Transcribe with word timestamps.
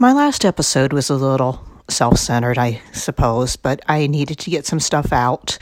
My 0.00 0.14
last 0.14 0.46
episode 0.46 0.94
was 0.94 1.10
a 1.10 1.14
little 1.14 1.62
self 1.90 2.16
centered, 2.16 2.56
I 2.56 2.80
suppose, 2.90 3.56
but 3.56 3.82
I 3.86 4.06
needed 4.06 4.38
to 4.38 4.50
get 4.50 4.64
some 4.64 4.80
stuff 4.80 5.12
out 5.12 5.58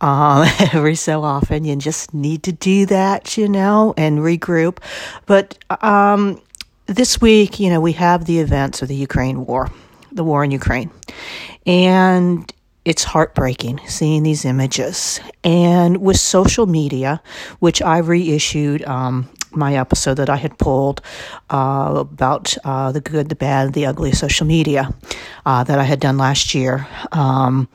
um, 0.00 0.46
every 0.74 0.94
so 0.94 1.24
often. 1.24 1.64
You 1.64 1.74
just 1.76 2.12
need 2.12 2.42
to 2.42 2.52
do 2.52 2.84
that, 2.84 3.38
you 3.38 3.48
know, 3.48 3.94
and 3.96 4.18
regroup. 4.18 4.80
But 5.24 5.56
um, 5.82 6.38
this 6.84 7.22
week, 7.22 7.58
you 7.58 7.70
know, 7.70 7.80
we 7.80 7.92
have 7.92 8.26
the 8.26 8.40
events 8.40 8.82
of 8.82 8.88
the 8.88 8.94
Ukraine 8.94 9.46
war, 9.46 9.70
the 10.12 10.22
war 10.22 10.44
in 10.44 10.50
Ukraine. 10.50 10.90
And 11.64 12.52
it's 12.84 13.04
heartbreaking 13.04 13.80
seeing 13.86 14.22
these 14.22 14.44
images. 14.44 15.18
And 15.44 16.02
with 16.02 16.20
social 16.20 16.66
media, 16.66 17.22
which 17.60 17.80
I 17.80 17.96
reissued 17.96 18.84
um, 18.84 19.30
my 19.52 19.76
episode 19.76 20.14
that 20.14 20.30
I 20.30 20.36
had 20.36 20.58
pulled 20.58 21.00
uh, 21.50 21.94
about 21.96 22.56
uh, 22.64 22.92
the 22.92 23.00
good, 23.00 23.28
the 23.28 23.34
bad, 23.34 23.72
the 23.72 23.86
ugly 23.86 24.12
social 24.12 24.46
media 24.46 24.94
uh, 25.46 25.64
that 25.64 25.78
I 25.78 25.84
had 25.84 26.00
done 26.00 26.18
last 26.18 26.54
year. 26.54 26.86
Um, 27.12 27.68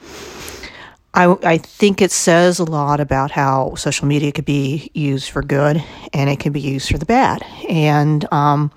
I, 1.13 1.35
I 1.43 1.57
think 1.57 2.01
it 2.01 2.11
says 2.11 2.59
a 2.59 2.63
lot 2.63 2.99
about 2.99 3.29
how 3.31 3.75
social 3.75 4.07
media 4.07 4.31
could 4.31 4.45
be 4.45 4.89
used 4.93 5.29
for 5.29 5.43
good 5.43 5.83
and 6.11 6.29
it 6.29 6.39
can 6.39 6.51
be 6.51 6.61
used 6.61 6.89
for 6.89 6.97
the 6.97 7.05
bad. 7.05 7.43
And, 7.69 8.25
um, 8.33 8.71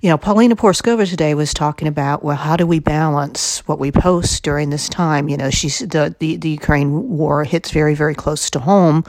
you 0.00 0.08
know, 0.08 0.16
Paulina 0.16 0.56
Porizkova 0.56 1.06
today 1.06 1.34
was 1.34 1.52
talking 1.52 1.86
about, 1.86 2.24
well, 2.24 2.36
how 2.36 2.56
do 2.56 2.66
we 2.66 2.78
balance 2.78 3.58
what 3.68 3.78
we 3.78 3.92
post 3.92 4.42
during 4.42 4.70
this 4.70 4.88
time? 4.88 5.28
You 5.28 5.36
know, 5.36 5.50
she's 5.50 5.80
the, 5.80 6.14
the, 6.18 6.36
the 6.36 6.48
Ukraine 6.48 7.10
war 7.10 7.44
hits 7.44 7.70
very, 7.70 7.94
very 7.94 8.14
close 8.14 8.48
to 8.50 8.60
home 8.60 9.02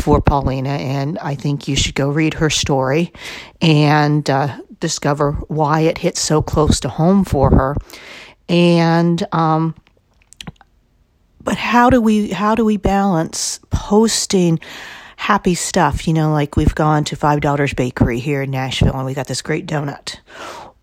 for 0.00 0.20
Paulina. 0.20 0.70
And 0.70 1.16
I 1.20 1.36
think 1.36 1.68
you 1.68 1.76
should 1.76 1.94
go 1.94 2.08
read 2.08 2.34
her 2.34 2.50
story 2.50 3.12
and 3.60 4.28
uh, 4.28 4.58
discover 4.80 5.32
why 5.46 5.80
it 5.80 5.98
hits 5.98 6.20
so 6.20 6.42
close 6.42 6.80
to 6.80 6.88
home 6.88 7.24
for 7.24 7.50
her. 7.50 7.76
And, 8.48 9.24
um, 9.30 9.76
but 11.40 11.56
how 11.56 11.88
do 11.88 12.00
we, 12.00 12.30
how 12.30 12.56
do 12.56 12.64
we 12.64 12.78
balance 12.78 13.60
posting 13.70 14.58
happy 15.22 15.54
stuff, 15.54 16.08
you 16.08 16.12
know, 16.12 16.32
like 16.32 16.56
we've 16.56 16.74
gone 16.74 17.04
to 17.04 17.14
Five 17.14 17.42
Daughters 17.42 17.72
Bakery 17.72 18.18
here 18.18 18.42
in 18.42 18.50
Nashville 18.50 18.96
and 18.96 19.06
we 19.06 19.14
got 19.14 19.28
this 19.28 19.40
great 19.40 19.66
donut. 19.66 20.18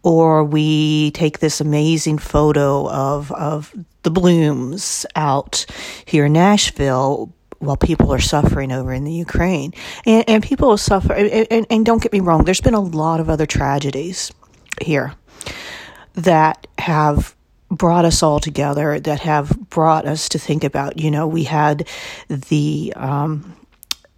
Or 0.01 0.45
we 0.45 1.11
take 1.11 1.39
this 1.39 1.59
amazing 1.59 2.19
photo 2.19 2.89
of, 2.89 3.33
of 3.33 3.75
the 4.03 4.11
blooms 4.11 5.05
out 5.13 5.65
here 6.05 6.27
in 6.27 6.33
Nashville 6.33 7.33
while 7.57 7.75
people 7.75 8.13
are 8.13 8.21
suffering 8.21 8.71
over 8.71 8.93
in 8.93 9.03
the 9.03 9.11
Ukraine. 9.11 9.73
And, 10.05 10.23
and 10.29 10.41
people 10.41 10.77
suffer, 10.77 11.11
and, 11.11 11.45
and, 11.51 11.67
and 11.69 11.85
don't 11.85 12.01
get 12.01 12.13
me 12.13 12.21
wrong, 12.21 12.45
there's 12.45 12.61
been 12.61 12.73
a 12.73 12.79
lot 12.79 13.19
of 13.19 13.29
other 13.29 13.45
tragedies 13.45 14.31
here 14.81 15.15
that 16.13 16.65
have 16.77 17.35
brought 17.69 18.05
us 18.05 18.23
all 18.23 18.39
together, 18.39 19.01
that 19.01 19.19
have 19.19 19.49
brought 19.69 20.07
us 20.07 20.29
to 20.29 20.39
think 20.39 20.63
about, 20.63 20.97
you 20.97 21.11
know, 21.11 21.27
we 21.27 21.43
had 21.43 21.85
the, 22.29 22.93
um, 22.95 23.57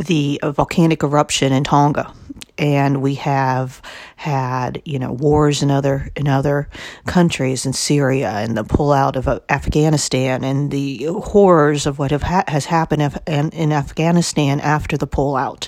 the 0.01 0.39
volcanic 0.43 1.03
eruption 1.03 1.53
in 1.53 1.63
Tonga, 1.63 2.13
and 2.57 3.01
we 3.01 3.15
have 3.15 3.81
had 4.15 4.81
you 4.85 4.99
know 4.99 5.11
wars 5.11 5.63
in 5.63 5.71
other 5.71 6.09
in 6.15 6.27
other 6.27 6.69
countries 7.05 7.65
in 7.65 7.73
Syria 7.73 8.31
and 8.31 8.57
the 8.57 8.63
pullout 8.63 9.15
of 9.15 9.27
Afghanistan 9.49 10.43
and 10.43 10.71
the 10.71 11.05
horrors 11.05 11.85
of 11.85 11.99
what 11.99 12.11
ha- 12.11 12.43
has 12.47 12.65
happened 12.65 13.19
in, 13.27 13.49
in 13.49 13.71
Afghanistan 13.71 14.59
after 14.59 14.97
the 14.97 15.07
pullout. 15.07 15.67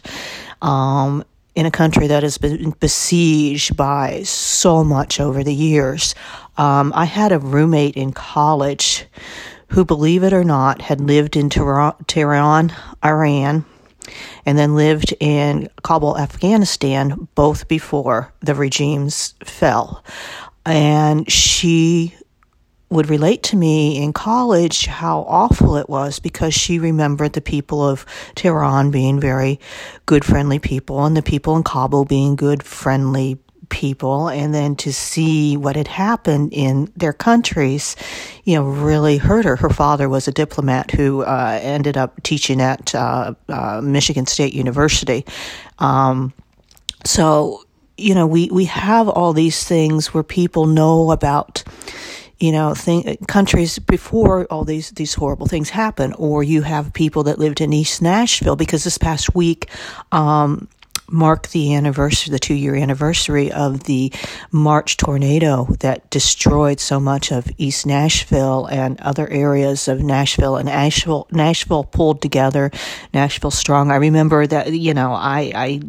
Um, 0.62 1.24
in 1.56 1.66
a 1.66 1.72
country 1.72 2.08
that 2.08 2.24
has 2.24 2.38
been 2.38 2.72
besieged 2.80 3.78
by 3.78 4.24
so 4.24 4.84
much 4.84 5.20
over 5.20 5.44
the 5.44 5.54
years. 5.54 6.16
Um, 6.58 6.92
I 6.96 7.06
had 7.06 7.32
a 7.32 7.38
roommate 7.40 7.96
in 7.96 8.12
college 8.12 9.06
who, 9.68 9.86
believe 9.86 10.24
it 10.24 10.34
or 10.34 10.44
not, 10.44 10.82
had 10.82 11.02
lived 11.02 11.36
in 11.36 11.50
Tehran, 11.50 12.74
Iran, 13.04 13.66
and 14.46 14.58
then 14.58 14.76
lived 14.76 15.14
in 15.20 15.70
Kabul, 15.84 16.18
Afghanistan, 16.18 17.28
both 17.36 17.68
before 17.68 18.34
the 18.42 18.56
regimes 18.56 19.36
fell. 19.44 20.04
And 20.66 21.30
she 21.30 22.16
would 22.94 23.10
relate 23.10 23.42
to 23.42 23.56
me 23.56 24.02
in 24.02 24.14
college 24.14 24.86
how 24.86 25.22
awful 25.28 25.76
it 25.78 25.90
was 25.90 26.20
because 26.20 26.54
she 26.54 26.78
remembered 26.78 27.34
the 27.34 27.42
people 27.42 27.84
of 27.84 28.06
Tehran 28.36 28.92
being 28.92 29.20
very 29.20 29.60
good, 30.06 30.24
friendly 30.24 30.60
people, 30.60 31.04
and 31.04 31.18
the 31.18 31.24
people 31.24 31.56
in 31.58 31.64
Kabul 31.64 32.06
being 32.06 32.36
good, 32.36 32.62
friendly 32.62 33.40
people 33.70 34.28
and 34.28 34.54
then 34.54 34.76
to 34.76 34.94
see 34.94 35.58
what 35.58 35.76
had 35.76 35.88
happened 35.88 36.54
in 36.54 36.92
their 36.96 37.14
countries, 37.14 37.96
you 38.44 38.56
know, 38.56 38.64
really 38.64 39.18
hurt 39.18 39.46
her. 39.46 39.56
Her 39.56 39.70
father 39.70 40.10
was 40.10 40.28
a 40.28 40.32
diplomat 40.32 40.92
who 40.92 41.24
uh, 41.24 41.60
ended 41.62 41.98
up 41.98 42.22
teaching 42.24 42.62
at 42.62 42.94
uh, 42.96 43.34
uh, 43.50 43.82
Michigan 43.82 44.26
State 44.26 44.54
University. 44.54 45.26
Um, 45.80 46.34
so, 47.06 47.64
you 47.98 48.16
know, 48.16 48.28
we, 48.28 48.50
we 48.50 48.66
have 48.66 49.08
all 49.10 49.34
these 49.34 49.64
things 49.64 50.14
where 50.14 50.24
people 50.24 50.66
know 50.66 51.12
about 51.12 51.64
you 52.40 52.52
know, 52.52 52.76
countries 53.30 53.80
before 53.80 54.46
all 54.48 54.66
these 54.66 54.90
these 54.92 55.14
horrible 55.14 55.48
things 55.48 55.70
happen, 55.70 56.12
or 56.14 56.44
you 56.44 56.62
have 56.62 56.92
people 56.92 57.24
that 57.24 57.40
lived 57.40 57.62
in 57.62 57.72
East 57.72 58.02
Nashville 58.02 58.58
because 58.58 58.84
this 58.84 58.98
past 58.98 59.34
week, 59.34 59.70
um, 60.12 60.68
mark 61.14 61.48
the 61.50 61.76
anniversary, 61.76 62.32
the 62.32 62.40
two 62.40 62.56
year 62.56 62.76
anniversary 62.76 63.52
of 63.52 63.84
the 63.84 64.12
March 64.52 64.98
tornado 64.98 65.66
that 65.80 66.10
destroyed 66.10 66.80
so 66.80 67.00
much 67.00 67.32
of 67.32 67.48
East 67.58 67.86
Nashville 67.86 68.66
and 68.66 69.00
other 69.00 69.30
areas 69.30 69.88
of 69.88 70.02
Nashville 70.02 70.58
and 70.58 70.66
Nashville, 70.66 71.28
Nashville 71.32 71.84
pulled 71.84 72.22
together, 72.22 72.72
Nashville 73.14 73.52
strong. 73.52 73.92
I 73.92 73.98
remember 73.98 74.48
that, 74.48 74.74
you 74.74 74.94
know, 74.94 75.14
I, 75.14 75.52
I, 75.56 75.82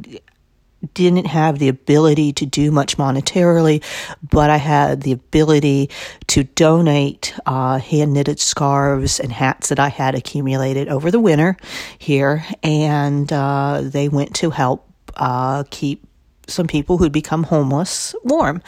didn't 0.93 1.27
have 1.27 1.59
the 1.59 1.69
ability 1.69 2.31
to 2.35 2.45
do 2.45 2.71
much 2.71 2.99
monetarily, 2.99 3.83
but 4.23 4.51
I 4.51 4.59
had 4.59 5.01
the 5.01 5.13
ability 5.13 5.89
to 6.27 6.45
donate 6.45 7.35
uh, 7.47 7.79
hand 7.79 8.13
knitted 8.13 8.39
scarves 8.39 9.19
and 9.19 9.33
hats 9.33 9.71
that 9.71 9.79
I 9.79 9.89
had 9.89 10.15
accumulated 10.15 10.89
over 10.89 11.11
the 11.11 11.19
winter 11.19 11.57
here, 11.99 12.45
and 12.63 13.33
uh, 13.33 13.81
they 13.83 14.11
went 14.11 14.35
to 14.37 14.51
help 14.51 14.94
uh, 15.17 15.65
keep 15.71 16.07
some 16.47 16.67
people 16.67 16.99
who'd 16.99 17.13
become 17.13 17.45
homeless 17.45 18.15
warm. 18.23 18.63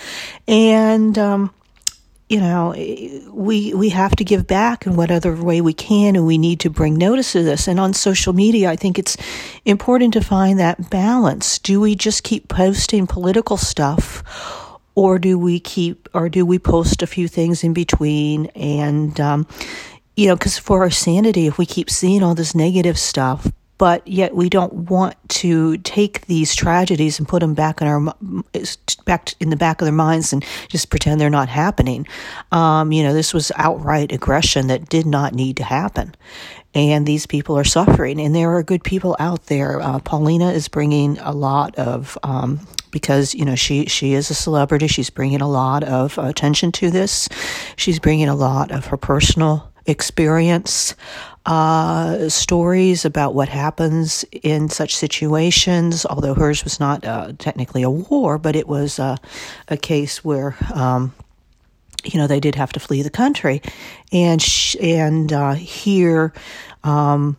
And, 0.49 1.19
um, 1.19 1.53
you 2.29 2.41
know, 2.41 2.75
we 3.31 3.73
we 3.75 3.91
have 3.91 4.17
to 4.17 4.25
give 4.25 4.49
back 4.49 4.85
in 4.85 4.97
whatever 4.97 5.37
way 5.37 5.61
we 5.61 5.73
can, 5.73 6.17
and 6.17 6.27
we 6.27 6.39
need 6.39 6.59
to 6.61 6.71
bring 6.71 6.97
notice 6.97 7.37
of 7.37 7.45
this. 7.45 7.69
And 7.69 7.79
on 7.79 7.95
social 7.95 8.33
media, 8.33 8.69
I 8.69 8.77
think 8.77 8.99
it's 8.99 9.17
important 9.65 10.13
to 10.15 10.21
find 10.21 10.59
that 10.59 10.91
balance. 10.91 11.61
Do 11.61 11.81
we 11.81 11.95
just 11.95 12.25
keep 12.25 12.49
posting 12.49 13.07
political 13.07 13.57
stuff, 13.57 14.25
or 14.97 15.21
do 15.21 15.39
we 15.39 15.61
keep, 15.61 16.09
or 16.15 16.29
do 16.29 16.45
we 16.45 16.59
post 16.59 17.01
a 17.01 17.07
few 17.07 17.29
things 17.29 17.63
in 17.63 17.73
between? 17.73 18.47
And 18.57 19.21
um, 19.21 19.47
you 20.17 20.27
know, 20.27 20.35
because 20.35 20.59
for 20.59 20.81
our 20.81 20.91
sanity, 20.91 21.47
if 21.47 21.59
we 21.59 21.67
keep 21.67 21.91
seeing 21.91 22.25
all 22.25 22.35
this 22.35 22.57
negative 22.57 22.99
stuff, 22.99 23.53
but 23.79 24.07
yet 24.07 24.35
we 24.35 24.49
don't 24.49 24.73
want 24.73 25.17
to 25.29 25.77
take 25.79 26.27
these 26.27 26.55
tragedies 26.55 27.19
and 27.19 27.29
put 27.29 27.41
them 27.41 27.55
back 27.55 27.81
in 27.81 27.87
our 27.87 28.15
back 29.05 29.35
in 29.41 29.51
the 29.51 29.57
back 29.57 29.81
of 29.81 29.87
their 29.87 29.93
minds 29.93 30.33
and 30.33 30.45
just 30.69 30.91
pretend 30.91 31.21
they're 31.21 31.31
not 31.31 31.49
happening. 31.49 32.07
Um, 32.53 32.93
you 32.93 33.03
know, 33.03 33.13
this 33.13 33.35
was 33.35 33.53
outright 33.57 34.13
aggression 34.13 34.69
that 34.69 34.89
did 34.89 35.07
not 35.07 35.35
need 35.35 35.57
to 35.59 35.65
happen, 35.65 36.15
and 36.75 37.07
these 37.07 37.27
people 37.27 37.59
are 37.59 37.65
suffering. 37.65 38.21
And 38.21 38.35
there 38.35 38.55
are 38.57 38.63
good 38.63 38.85
people 38.85 39.17
out 39.19 39.47
there. 39.47 39.81
Uh, 39.81 39.99
Paulina 39.99 40.51
is 40.53 40.69
bringing 40.69 41.19
a 41.19 41.33
lot 41.33 41.75
of. 41.77 42.17
Um, 42.23 42.61
because 42.93 43.35
you 43.35 43.45
know 43.45 43.57
she 43.57 43.85
she 43.87 44.15
is 44.15 44.31
a 44.31 44.35
celebrity, 44.35 44.87
she's 44.87 45.11
bringing 45.11 45.43
a 45.43 45.49
lot 45.49 45.85
of 45.85 46.17
attention 46.17 46.73
to 46.73 46.91
this. 46.91 47.29
She's 47.77 47.99
bringing 47.99 48.29
a 48.29 48.35
lot 48.35 48.71
of 48.71 48.87
her 48.87 48.97
personal 48.97 49.71
experience 49.87 50.95
uh, 51.47 52.29
stories 52.29 53.05
about 53.05 53.35
what 53.35 53.49
happens 53.49 54.25
in 54.43 54.69
such 54.69 54.95
situations, 54.95 56.05
although 56.05 56.35
hers 56.35 56.65
was 56.65 56.81
not 56.81 57.05
uh, 57.05 57.33
technically 57.39 57.83
a 57.83 57.91
war, 57.91 58.37
but 58.37 58.57
it 58.57 58.69
was 58.69 58.99
uh, 58.99 59.17
a 59.69 59.77
case 59.77 60.25
where. 60.25 60.57
Um, 60.75 61.15
you 62.05 62.21
know 62.21 62.29
they 62.29 62.39
did 62.39 62.55
have 62.55 62.73
to 62.73 62.79
flee 62.79 63.03
the 63.03 63.11
country, 63.11 63.61
and 64.13 64.41
sh- 64.41 64.77
and 64.81 65.33
uh, 65.33 65.55
here, 65.55 66.33
um, 66.85 67.37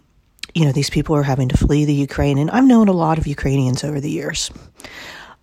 you 0.54 0.66
know 0.66 0.74
these 0.74 0.90
people 0.90 1.16
are 1.16 1.24
having 1.24 1.48
to 1.48 1.56
flee 1.56 1.86
the 1.86 1.94
Ukraine. 1.94 2.38
And 2.38 2.52
I've 2.52 2.66
known 2.66 2.90
a 2.90 2.94
lot 2.94 3.18
of 3.18 3.28
Ukrainians 3.28 3.86
over 3.86 4.02
the 4.02 4.12
years, 4.12 4.52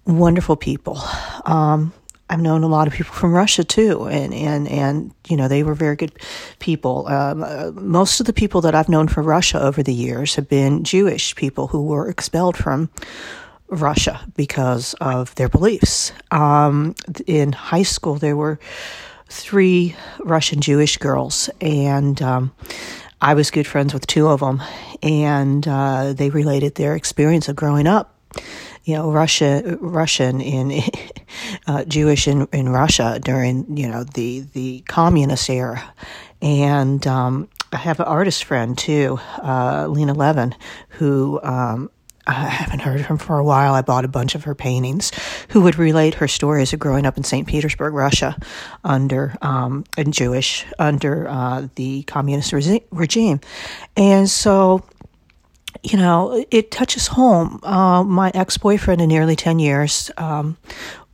wonderful 0.04 0.56
people. 0.56 1.00
Um, 1.46 1.94
I've 2.30 2.40
known 2.40 2.62
a 2.62 2.68
lot 2.68 2.88
of 2.88 2.94
people 2.94 3.14
from 3.14 3.34
Russia 3.34 3.64
too, 3.64 4.04
and 4.04 4.32
and 4.32 4.66
and 4.68 5.14
you 5.28 5.36
know 5.36 5.46
they 5.46 5.62
were 5.62 5.74
very 5.74 5.96
good 5.96 6.12
people. 6.58 7.06
Um, 7.06 7.42
uh, 7.42 7.70
most 7.72 8.20
of 8.20 8.26
the 8.26 8.32
people 8.32 8.60
that 8.62 8.74
I've 8.74 8.88
known 8.88 9.08
from 9.08 9.26
Russia 9.26 9.60
over 9.60 9.82
the 9.82 9.92
years 9.92 10.34
have 10.36 10.48
been 10.48 10.84
Jewish 10.84 11.34
people 11.36 11.68
who 11.68 11.84
were 11.84 12.08
expelled 12.08 12.56
from 12.56 12.88
Russia 13.68 14.20
because 14.36 14.94
of 15.00 15.34
their 15.34 15.48
beliefs. 15.48 16.12
Um, 16.30 16.94
in 17.26 17.52
high 17.52 17.82
school, 17.82 18.16
there 18.16 18.36
were 18.36 18.58
three 19.28 19.94
Russian 20.20 20.60
Jewish 20.60 20.96
girls, 20.96 21.50
and 21.60 22.20
um, 22.22 22.52
I 23.20 23.34
was 23.34 23.50
good 23.50 23.66
friends 23.66 23.92
with 23.92 24.06
two 24.06 24.28
of 24.28 24.40
them, 24.40 24.62
and 25.02 25.66
uh, 25.68 26.14
they 26.14 26.30
related 26.30 26.76
their 26.76 26.94
experience 26.94 27.48
of 27.48 27.56
growing 27.56 27.86
up. 27.86 28.18
You 28.84 28.94
know, 28.94 29.10
Russia, 29.10 29.78
Russian 29.80 30.40
in 30.40 30.82
uh, 31.66 31.84
Jewish 31.84 32.28
in, 32.28 32.46
in 32.52 32.68
Russia 32.68 33.18
during 33.22 33.76
you 33.76 33.88
know 33.88 34.04
the 34.04 34.40
the 34.52 34.80
communist 34.88 35.48
era, 35.48 35.94
and 36.42 37.06
um, 37.06 37.48
I 37.72 37.78
have 37.78 38.00
an 38.00 38.06
artist 38.06 38.44
friend 38.44 38.76
too, 38.76 39.18
uh, 39.42 39.86
Lena 39.88 40.14
Levin, 40.14 40.54
who 40.90 41.40
um, 41.42 41.90
I 42.26 42.32
haven't 42.32 42.80
heard 42.80 43.04
from 43.04 43.18
for 43.18 43.38
a 43.38 43.44
while. 43.44 43.74
I 43.74 43.82
bought 43.82 44.04
a 44.04 44.08
bunch 44.08 44.34
of 44.34 44.44
her 44.44 44.54
paintings, 44.54 45.12
who 45.50 45.60
would 45.62 45.76
relate 45.76 46.14
her 46.14 46.28
stories 46.28 46.72
of 46.72 46.78
growing 46.78 47.04
up 47.04 47.16
in 47.16 47.24
St. 47.24 47.46
Petersburg, 47.46 47.92
Russia, 47.92 48.36
under 48.82 49.34
um, 49.42 49.84
and 49.96 50.12
Jewish 50.12 50.64
under 50.78 51.28
uh, 51.28 51.68
the 51.74 52.02
communist 52.04 52.52
re- 52.52 52.84
regime, 52.90 53.40
and 53.96 54.28
so 54.30 54.84
you 55.82 55.98
know 55.98 56.44
it 56.50 56.70
touches 56.70 57.08
home. 57.08 57.60
Uh, 57.62 58.02
my 58.04 58.30
ex 58.34 58.56
boyfriend 58.56 59.00
in 59.02 59.08
nearly 59.08 59.36
ten 59.36 59.58
years 59.58 60.10
um, 60.16 60.56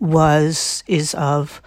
was 0.01 0.83
is 0.87 1.15
of 1.15 1.63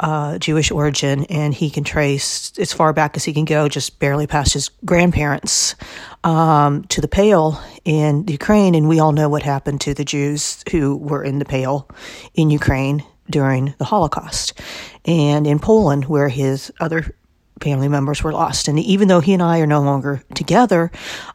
uh, 0.00 0.38
Jewish 0.38 0.70
origin, 0.70 1.24
and 1.24 1.52
he 1.52 1.70
can 1.70 1.82
trace 1.82 2.52
as 2.58 2.72
far 2.72 2.92
back 2.92 3.16
as 3.16 3.24
he 3.24 3.32
can 3.32 3.44
go, 3.44 3.68
just 3.68 3.98
barely 3.98 4.26
past 4.26 4.52
his 4.52 4.68
grandparents, 4.84 5.74
um, 6.22 6.84
to 6.84 7.00
the 7.00 7.08
Pale 7.08 7.60
in 7.84 8.24
Ukraine. 8.28 8.74
And 8.76 8.88
we 8.88 9.00
all 9.00 9.12
know 9.12 9.28
what 9.28 9.42
happened 9.42 9.80
to 9.82 9.94
the 9.94 10.04
Jews 10.04 10.62
who 10.70 10.96
were 10.96 11.24
in 11.24 11.40
the 11.40 11.44
Pale 11.44 11.88
in 12.34 12.50
Ukraine 12.50 13.02
during 13.28 13.74
the 13.78 13.84
Holocaust, 13.84 14.60
and 15.04 15.46
in 15.46 15.58
Poland, 15.58 16.04
where 16.04 16.28
his 16.28 16.72
other 16.80 17.14
family 17.60 17.88
members 17.88 18.22
were 18.22 18.32
lost. 18.32 18.68
And 18.68 18.78
even 18.78 19.08
though 19.08 19.20
he 19.20 19.34
and 19.34 19.42
I 19.42 19.58
are 19.58 19.66
no 19.66 19.80
longer 19.80 20.22
together, 20.34 20.92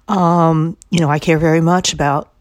um, 0.08 0.78
you 0.90 1.00
know, 1.00 1.10
I 1.10 1.20
care 1.20 1.38
very 1.38 1.62
much 1.62 1.94
about 1.94 2.33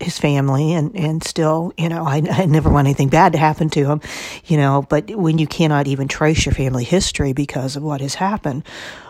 his 0.00 0.18
family 0.18 0.74
and, 0.74 0.94
and 0.94 1.24
still, 1.24 1.72
you 1.76 1.88
know, 1.88 2.04
I, 2.04 2.22
I 2.30 2.46
never 2.46 2.70
want 2.70 2.86
anything 2.86 3.08
bad 3.08 3.32
to 3.32 3.38
happen 3.38 3.68
to 3.70 3.84
him, 3.84 4.00
you 4.46 4.56
know, 4.56 4.86
but 4.88 5.10
when 5.10 5.38
you 5.38 5.46
cannot 5.46 5.88
even 5.88 6.06
trace 6.06 6.46
your 6.46 6.54
family 6.54 6.84
history 6.84 7.32
because 7.32 7.74
of 7.74 7.82
what 7.82 8.00
has 8.00 8.14
happened 8.14 8.62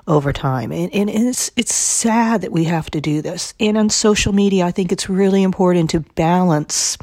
over 0.07 0.33
time. 0.33 0.73
And, 0.73 0.93
and 0.95 1.11
it's, 1.11 1.51
it's 1.57 1.75
sad 1.75 2.41
that 2.41 2.53
we 2.53 2.65
have 2.65 2.91
to 2.93 3.01
do 3.01 3.21
this. 3.21 3.53
And 3.61 3.77
on 3.77 3.91
social 3.91 4.33
media, 4.33 4.65
I 4.65 4.71
think 4.71 4.91
it's 4.91 5.11
really 5.11 5.43
important 5.43 5.91
to 5.91 6.01
balance, 6.01 6.97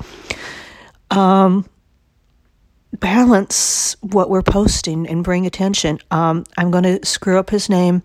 um, 1.11 1.69
balance 2.99 3.95
what 4.01 4.31
we're 4.31 4.41
posting 4.41 5.07
and 5.07 5.23
bring 5.23 5.45
attention. 5.45 5.99
Um, 6.09 6.43
I'm 6.57 6.71
going 6.71 6.85
to 6.85 7.05
screw 7.05 7.37
up 7.37 7.51
his 7.51 7.69
name. 7.69 8.01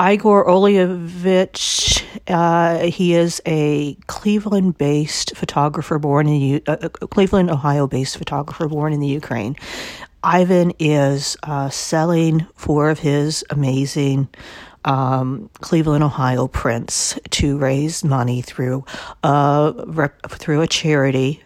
Igor 0.00 0.46
Olievich, 0.46 2.02
uh, 2.28 2.86
he 2.86 3.14
is 3.14 3.42
a 3.46 3.94
Cleveland 4.06 4.78
based 4.78 5.36
photographer 5.36 5.98
born 5.98 6.26
in 6.26 6.40
U- 6.40 6.60
uh, 6.66 6.76
uh, 6.82 6.88
Cleveland, 6.88 7.50
Ohio 7.50 7.86
based 7.86 8.16
photographer 8.16 8.68
born 8.68 8.92
in 8.92 9.00
the 9.00 9.06
Ukraine. 9.06 9.54
Ivan 10.24 10.72
is 10.78 11.36
uh, 11.42 11.68
selling 11.68 12.46
four 12.54 12.88
of 12.88 13.00
his 13.00 13.44
amazing 13.50 14.28
um, 14.84 15.50
Cleveland, 15.60 16.02
Ohio 16.02 16.48
prints 16.48 17.18
to 17.30 17.58
raise 17.58 18.02
money 18.02 18.40
through 18.40 18.84
uh, 19.22 19.72
rep- 19.86 20.30
through 20.30 20.62
a 20.62 20.66
charity 20.66 21.42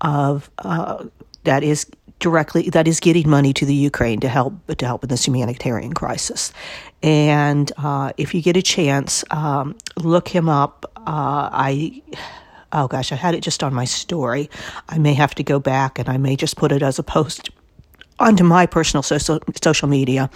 of 0.00 0.50
uh, 0.58 1.04
that 1.44 1.62
is 1.62 1.86
directly 2.20 2.70
that 2.70 2.86
is 2.86 3.00
getting 3.00 3.28
money 3.28 3.52
to 3.54 3.66
the 3.66 3.74
Ukraine 3.74 4.20
to 4.20 4.28
help 4.28 4.54
to 4.76 4.86
help 4.86 5.02
in 5.02 5.08
this 5.08 5.26
humanitarian 5.26 5.92
crisis. 5.92 6.52
And 7.02 7.72
uh, 7.78 8.12
if 8.16 8.34
you 8.34 8.42
get 8.42 8.56
a 8.56 8.62
chance, 8.62 9.24
um, 9.30 9.76
look 9.96 10.28
him 10.28 10.48
up. 10.48 10.90
Uh, 10.96 11.48
I 11.52 12.02
oh 12.72 12.86
gosh, 12.86 13.12
I 13.12 13.16
had 13.16 13.34
it 13.34 13.40
just 13.40 13.62
on 13.62 13.74
my 13.74 13.84
story. 13.84 14.48
I 14.88 14.98
may 14.98 15.14
have 15.14 15.34
to 15.36 15.42
go 15.42 15.58
back 15.58 15.98
and 15.98 16.08
I 16.08 16.18
may 16.18 16.36
just 16.36 16.56
put 16.56 16.72
it 16.72 16.82
as 16.82 16.98
a 16.98 17.02
post 17.02 17.50
onto 18.20 18.44
my 18.44 18.66
personal 18.66 19.02
social 19.02 19.40
social 19.62 19.88
media 19.88 20.30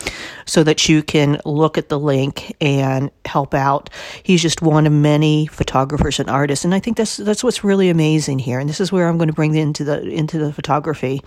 so 0.46 0.64
that 0.64 0.88
you 0.88 1.02
can 1.02 1.38
look 1.44 1.76
at 1.76 1.90
the 1.90 1.98
link 1.98 2.56
and 2.60 3.10
help 3.26 3.54
out. 3.54 3.90
He's 4.22 4.42
just 4.42 4.62
one 4.62 4.86
of 4.86 4.92
many 4.92 5.46
photographers 5.46 6.18
and 6.18 6.30
artists 6.30 6.64
and 6.64 6.74
I 6.74 6.80
think 6.80 6.96
that's 6.96 7.18
that's 7.18 7.44
what's 7.44 7.62
really 7.62 7.90
amazing 7.90 8.38
here 8.38 8.58
and 8.58 8.68
this 8.68 8.80
is 8.80 8.90
where 8.90 9.06
I'm 9.06 9.18
going 9.18 9.28
to 9.28 9.34
bring 9.34 9.54
into 9.54 9.84
the 9.84 10.02
into 10.02 10.38
the 10.38 10.52
photography 10.52 11.22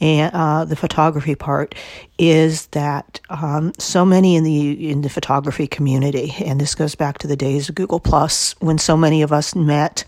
and 0.00 0.34
uh, 0.34 0.64
the 0.64 0.76
photography 0.76 1.34
part 1.34 1.74
is 2.18 2.66
that 2.68 3.20
um, 3.30 3.72
so 3.78 4.04
many 4.04 4.36
in 4.36 4.44
the 4.44 4.90
in 4.90 5.00
the 5.00 5.08
photography 5.08 5.66
community, 5.66 6.34
and 6.44 6.60
this 6.60 6.74
goes 6.74 6.94
back 6.94 7.18
to 7.18 7.26
the 7.26 7.36
days 7.36 7.68
of 7.68 7.74
Google 7.74 8.00
Plus 8.00 8.54
when 8.60 8.78
so 8.78 8.96
many 8.96 9.22
of 9.22 9.32
us 9.32 9.54
met. 9.54 10.04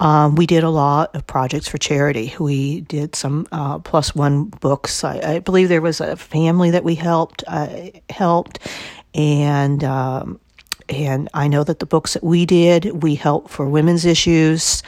Um, 0.00 0.34
we 0.34 0.46
did 0.46 0.64
a 0.64 0.70
lot 0.70 1.14
of 1.14 1.26
projects 1.26 1.68
for 1.68 1.78
charity. 1.78 2.34
We 2.38 2.80
did 2.82 3.14
some 3.14 3.46
uh, 3.52 3.78
plus 3.78 4.14
one 4.14 4.46
books. 4.46 5.04
I, 5.04 5.18
I, 5.34 5.38
believe 5.38 5.68
there 5.68 5.80
was 5.80 6.00
a 6.00 6.16
family 6.16 6.70
that 6.70 6.84
we 6.84 6.94
helped 6.96 7.42
uh, 7.46 7.90
helped, 8.10 8.58
and 9.14 9.82
um, 9.82 10.40
and 10.88 11.28
I 11.34 11.48
know 11.48 11.64
that 11.64 11.78
the 11.78 11.86
books 11.86 12.14
that 12.14 12.24
we 12.24 12.46
did, 12.46 13.02
we 13.02 13.14
helped 13.14 13.50
for 13.50 13.68
women's 13.68 14.04
issues 14.04 14.82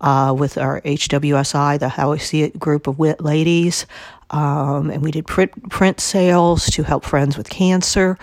uh, 0.00 0.34
with 0.36 0.58
our 0.58 0.80
HWSI, 0.82 1.78
the 1.78 1.88
How 1.88 2.12
I 2.12 2.18
See 2.18 2.42
It 2.42 2.58
group 2.58 2.86
of 2.86 2.98
wit 2.98 3.20
ladies. 3.20 3.86
Um, 4.30 4.90
and 4.90 5.02
we 5.02 5.10
did 5.10 5.26
print, 5.26 5.70
print 5.70 6.00
sales 6.00 6.66
to 6.66 6.82
help 6.82 7.04
friends 7.04 7.38
with 7.38 7.48
cancer, 7.48 8.18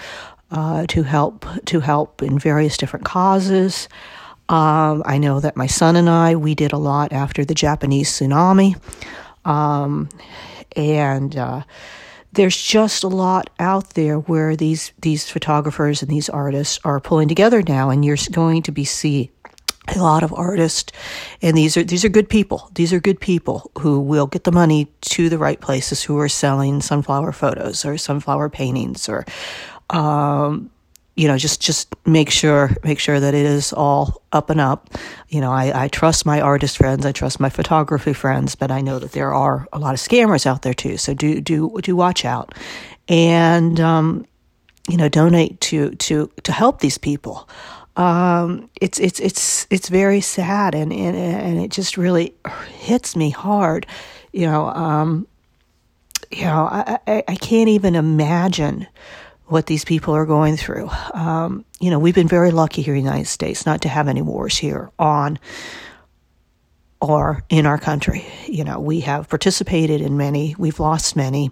uh, 0.52 0.86
to 0.88 1.04
help 1.04 1.46
to 1.66 1.80
help 1.80 2.22
in 2.22 2.38
various 2.40 2.78
different 2.78 3.06
causes. 3.06 3.90
Um, 4.48 5.02
I 5.06 5.18
know 5.18 5.40
that 5.40 5.58
my 5.58 5.68
son 5.68 5.96
and 5.96 6.10
I 6.10 6.36
we 6.36 6.54
did 6.54 6.72
a 6.72 6.78
lot 6.78 7.12
after 7.12 7.44
the 7.44 7.56
Japanese 7.56 8.12
tsunami, 8.12 8.76
um, 9.44 10.08
and 10.76 11.36
uh, 11.36 11.64
there's 12.32 12.62
just 12.62 13.04
a 13.04 13.08
lot 13.08 13.50
out 13.60 13.92
there 13.92 14.20
where 14.20 14.56
these 14.56 14.94
these 15.00 15.30
photographers 15.30 16.04
and 16.04 16.12
these 16.12 16.30
artists 16.30 16.80
are 16.84 17.00
pulling 17.00 17.28
together 17.28 17.64
now, 17.64 17.90
and 17.90 18.06
you're 18.06 18.18
going 18.32 18.62
to 18.64 18.72
be 18.72 18.86
see 18.86 19.32
a 19.88 20.00
lot 20.00 20.24
of 20.24 20.34
artists 20.34 20.92
and 21.42 21.58
these 21.58 21.78
are 21.78 21.84
these 21.84 22.04
are 22.04 22.10
good 22.10 22.30
people. 22.30 22.70
These 22.74 22.94
are 22.94 23.00
good 23.00 23.20
people 23.20 23.72
who 23.80 24.00
will 24.00 24.28
get 24.28 24.44
the 24.44 24.52
money 24.52 24.88
to 25.02 25.30
the 25.30 25.38
right 25.38 25.60
places 25.60 26.04
who 26.04 26.18
are 26.18 26.30
selling 26.30 26.82
sunflower 26.82 27.32
photos 27.34 27.86
or 27.86 27.98
sunflower 27.98 28.50
paintings 28.50 29.08
or 29.08 29.26
um, 29.92 30.72
you 31.16 31.28
know 31.28 31.38
just 31.38 31.62
just 31.62 31.96
make 32.06 32.30
sure 32.30 32.72
make 32.84 33.00
sure 33.00 33.20
that 33.20 33.34
it 33.34 33.46
is 33.46 33.74
all 33.74 34.22
up 34.32 34.50
and 34.50 34.60
up. 34.60 34.90
You 35.30 35.42
know 35.42 35.52
I, 35.52 35.84
I 35.84 35.88
trust 35.88 36.26
my 36.26 36.42
artist 36.42 36.78
friends 36.78 37.06
i 37.06 37.12
trust 37.12 37.40
my 37.40 37.50
photography 37.50 38.14
friends 38.14 38.56
but 38.56 38.72
i 38.72 38.82
know 38.82 39.00
that 39.00 39.12
there 39.12 39.34
are 39.34 39.68
a 39.72 39.80
lot 39.80 39.94
of 39.94 40.00
scammers 40.00 40.46
out 40.46 40.64
there 40.64 40.74
too. 40.74 40.98
So 40.98 41.14
do 41.14 41.40
do 41.42 41.80
do 41.82 41.96
watch 41.96 42.26
out. 42.26 42.54
And 43.08 43.80
um, 43.80 44.26
you 44.90 44.98
know 44.98 45.10
donate 45.10 45.60
to 45.62 45.92
to 45.96 46.30
to 46.44 46.52
help 46.52 46.80
these 46.80 46.98
people 46.98 47.48
um, 47.96 48.70
it's 48.82 49.00
it's 49.00 49.20
it's 49.20 49.68
it's 49.70 49.90
very 49.90 50.22
sad 50.22 50.76
and, 50.76 50.92
and 50.92 51.16
and 51.16 51.60
it 51.60 51.72
just 51.72 51.98
really 51.98 52.34
hits 52.80 53.16
me 53.16 53.30
hard. 53.30 53.88
You 54.34 54.48
know, 54.48 54.68
um, 54.70 55.28
you 56.32 56.44
know, 56.44 56.68
I, 56.70 57.00
I, 57.08 57.24
I 57.28 57.36
can't 57.36 57.70
even 57.70 57.96
imagine 57.96 58.88
what 59.48 59.68
these 59.68 59.86
people 59.86 60.14
are 60.14 60.26
going 60.26 60.58
through. 60.58 60.90
Um, 61.14 61.66
you 61.80 61.90
know, 61.90 62.00
we've 62.00 62.16
been 62.16 62.28
very 62.28 62.52
lucky 62.52 62.82
here 62.82 62.96
in 62.96 63.04
the 63.04 63.10
United 63.10 63.28
States 63.28 63.66
not 63.66 63.82
to 63.82 63.90
have 63.90 64.08
any 64.08 64.22
wars 64.22 64.58
here 64.58 64.92
on 64.98 65.40
or 67.00 67.44
in 67.50 67.66
our 67.66 67.78
country. 67.78 68.26
You 68.48 68.64
know, 68.64 68.80
we 68.80 69.02
have 69.02 69.30
participated 69.30 70.02
in 70.02 70.18
many, 70.18 70.56
we've 70.58 70.80
lost 70.80 71.16
many. 71.16 71.52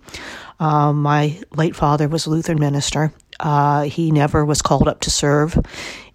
Um, 0.60 1.02
my 1.02 1.40
late 1.52 1.76
father 1.76 2.08
was 2.08 2.26
a 2.26 2.30
Lutheran 2.32 2.60
minister. 2.60 3.14
Uh, 3.44 3.84
he 3.84 4.10
never 4.10 4.46
was 4.46 4.62
called 4.62 4.88
up 4.88 5.02
to 5.02 5.12
serve 5.12 5.60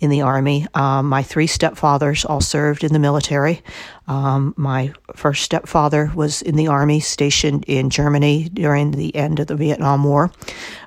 in 0.01 0.09
the 0.09 0.23
Army. 0.23 0.67
Um, 0.73 1.07
my 1.07 1.23
three 1.23 1.47
stepfathers 1.47 2.29
all 2.29 2.41
served 2.41 2.83
in 2.83 2.95
the 2.95 2.99
military. 2.99 3.63
Um, 4.07 4.55
my 4.57 4.95
first 5.15 5.43
stepfather 5.43 6.11
was 6.15 6.41
in 6.41 6.57
the 6.57 6.69
Army, 6.69 7.01
stationed 7.01 7.67
in 7.67 7.91
Germany 7.91 8.49
during 8.49 8.93
the 8.93 9.15
end 9.15 9.41
of 9.41 9.47
the 9.47 9.57
Vietnam 9.57 10.05
War. 10.05 10.33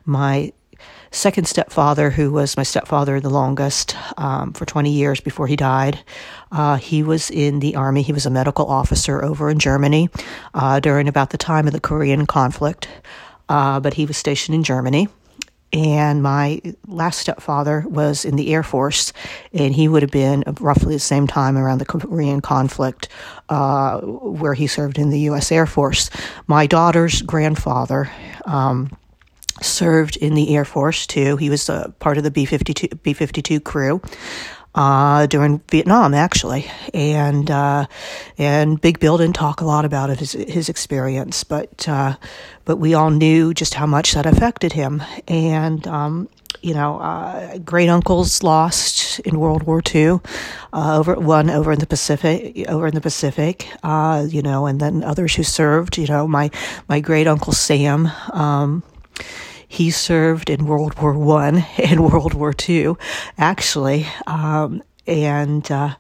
My 0.04 0.52
second 1.12 1.48
stepfather, 1.48 2.10
who 2.10 2.32
was 2.32 2.58
my 2.58 2.64
stepfather 2.64 3.20
the 3.20 3.30
longest 3.30 3.96
um, 4.18 4.54
for 4.54 4.66
20 4.66 4.92
years 4.92 5.20
before 5.20 5.46
he 5.46 5.56
died, 5.56 6.00
uh, 6.52 6.78
he 6.78 7.04
was 7.04 7.30
in 7.30 7.60
the 7.60 7.76
Army. 7.76 8.02
He 8.02 8.14
was 8.14 8.26
a 8.26 8.32
medical 8.32 8.66
officer 8.66 9.24
over 9.24 9.52
in 9.52 9.60
Germany 9.60 10.10
uh, 10.56 10.80
during 10.80 11.08
about 11.08 11.30
the 11.30 11.38
time 11.38 11.68
of 11.68 11.74
the 11.74 11.80
Korean 11.80 12.26
conflict, 12.26 12.88
uh, 13.48 13.80
but 13.80 13.94
he 13.94 14.08
was 14.08 14.18
stationed 14.18 14.56
in 14.56 14.64
Germany 14.64 15.08
and 15.74 16.22
my 16.22 16.62
last 16.88 17.20
stepfather 17.20 17.86
was 17.88 18.26
in 18.26 18.36
the 18.36 18.54
Air 18.54 18.64
Force, 18.64 19.14
and 19.54 19.74
he 19.74 19.88
would 19.88 20.02
have 20.02 20.12
been 20.12 20.44
roughly 20.60 20.96
the 20.96 21.00
same 21.00 21.28
time 21.28 21.58
around 21.58 21.78
the 21.78 21.86
Korean 21.86 22.42
conflict, 22.42 23.08
uh, 23.50 24.00
where 24.02 24.54
he 24.54 24.68
served 24.68 24.98
in 24.98 25.10
the 25.10 25.20
U.S. 25.22 25.52
Air 25.52 25.66
Force. 25.66 26.10
My 26.48 26.68
daughter's 26.68 27.22
grandfather. 27.22 28.12
Um, 28.46 28.98
served 29.62 30.18
in 30.18 30.34
the 30.34 30.56
Air 30.56 30.66
Force 30.66 31.06
too. 31.06 31.38
He 31.38 31.50
was 31.50 31.70
a 31.70 31.94
part 32.00 32.18
of 32.18 32.24
the 32.24 32.32
B 32.32 32.46
52 32.46 32.96
B 33.04 33.14
52 33.14 33.60
crew 33.60 34.02
uh, 34.76 35.26
during 35.28 35.60
Vietnam, 35.70 36.14
actually. 36.14 36.70
And, 36.94 37.50
uh, 37.50 37.88
and 38.38 38.80
Big 38.80 39.00
Bill 39.00 39.18
didn't 39.18 39.36
talk 39.36 39.62
a 39.62 39.66
lot 39.66 39.86
about 39.86 40.10
his, 40.18 40.34
his 40.34 40.70
experience, 40.70 41.44
but, 41.44 41.88
uh, 41.88 42.16
but 42.66 42.78
we 42.78 42.94
all 42.94 43.10
knew 43.10 43.54
just 43.54 43.74
how 43.74 43.86
much 43.86 44.14
that 44.14 44.26
affected 44.26 44.74
him. 44.74 45.04
And, 45.28 45.86
um, 45.88 46.30
you 46.62 46.74
know, 46.74 47.00
uh, 47.00 47.58
great 47.60 47.90
uncles 47.90 48.44
lost 48.44 49.20
in 49.22 49.40
World 49.40 49.64
War 49.64 49.82
II, 49.94 50.20
uh, 50.74 50.98
over 50.98 51.16
one 51.16 51.50
over 51.50 51.72
in 51.72 51.80
the 51.80 51.88
Pacific, 51.88 52.66
over 52.68 52.88
in 52.88 52.94
the 52.94 53.02
Pacific, 53.02 53.68
uh, 53.84 54.26
you 54.30 54.42
know, 54.42 54.68
and 54.68 54.80
then 54.80 55.04
others 55.04 55.36
who 55.36 55.44
served. 55.44 55.98
You 55.98 56.08
know, 56.08 56.28
my 56.28 56.52
my 56.88 57.00
great 57.00 57.28
uncle 57.28 57.54
Sam, 57.54 58.12
um, 58.32 58.84
he 59.72 59.90
served 59.90 60.50
in 60.50 60.66
World 60.66 61.00
War 61.00 61.18
One 61.18 61.60
and 61.78 62.04
World 62.04 62.34
War 62.34 62.54
Two, 62.54 62.98
actually, 63.38 64.06
um, 64.28 64.84
and. 65.08 65.70
Uh, 65.72 65.96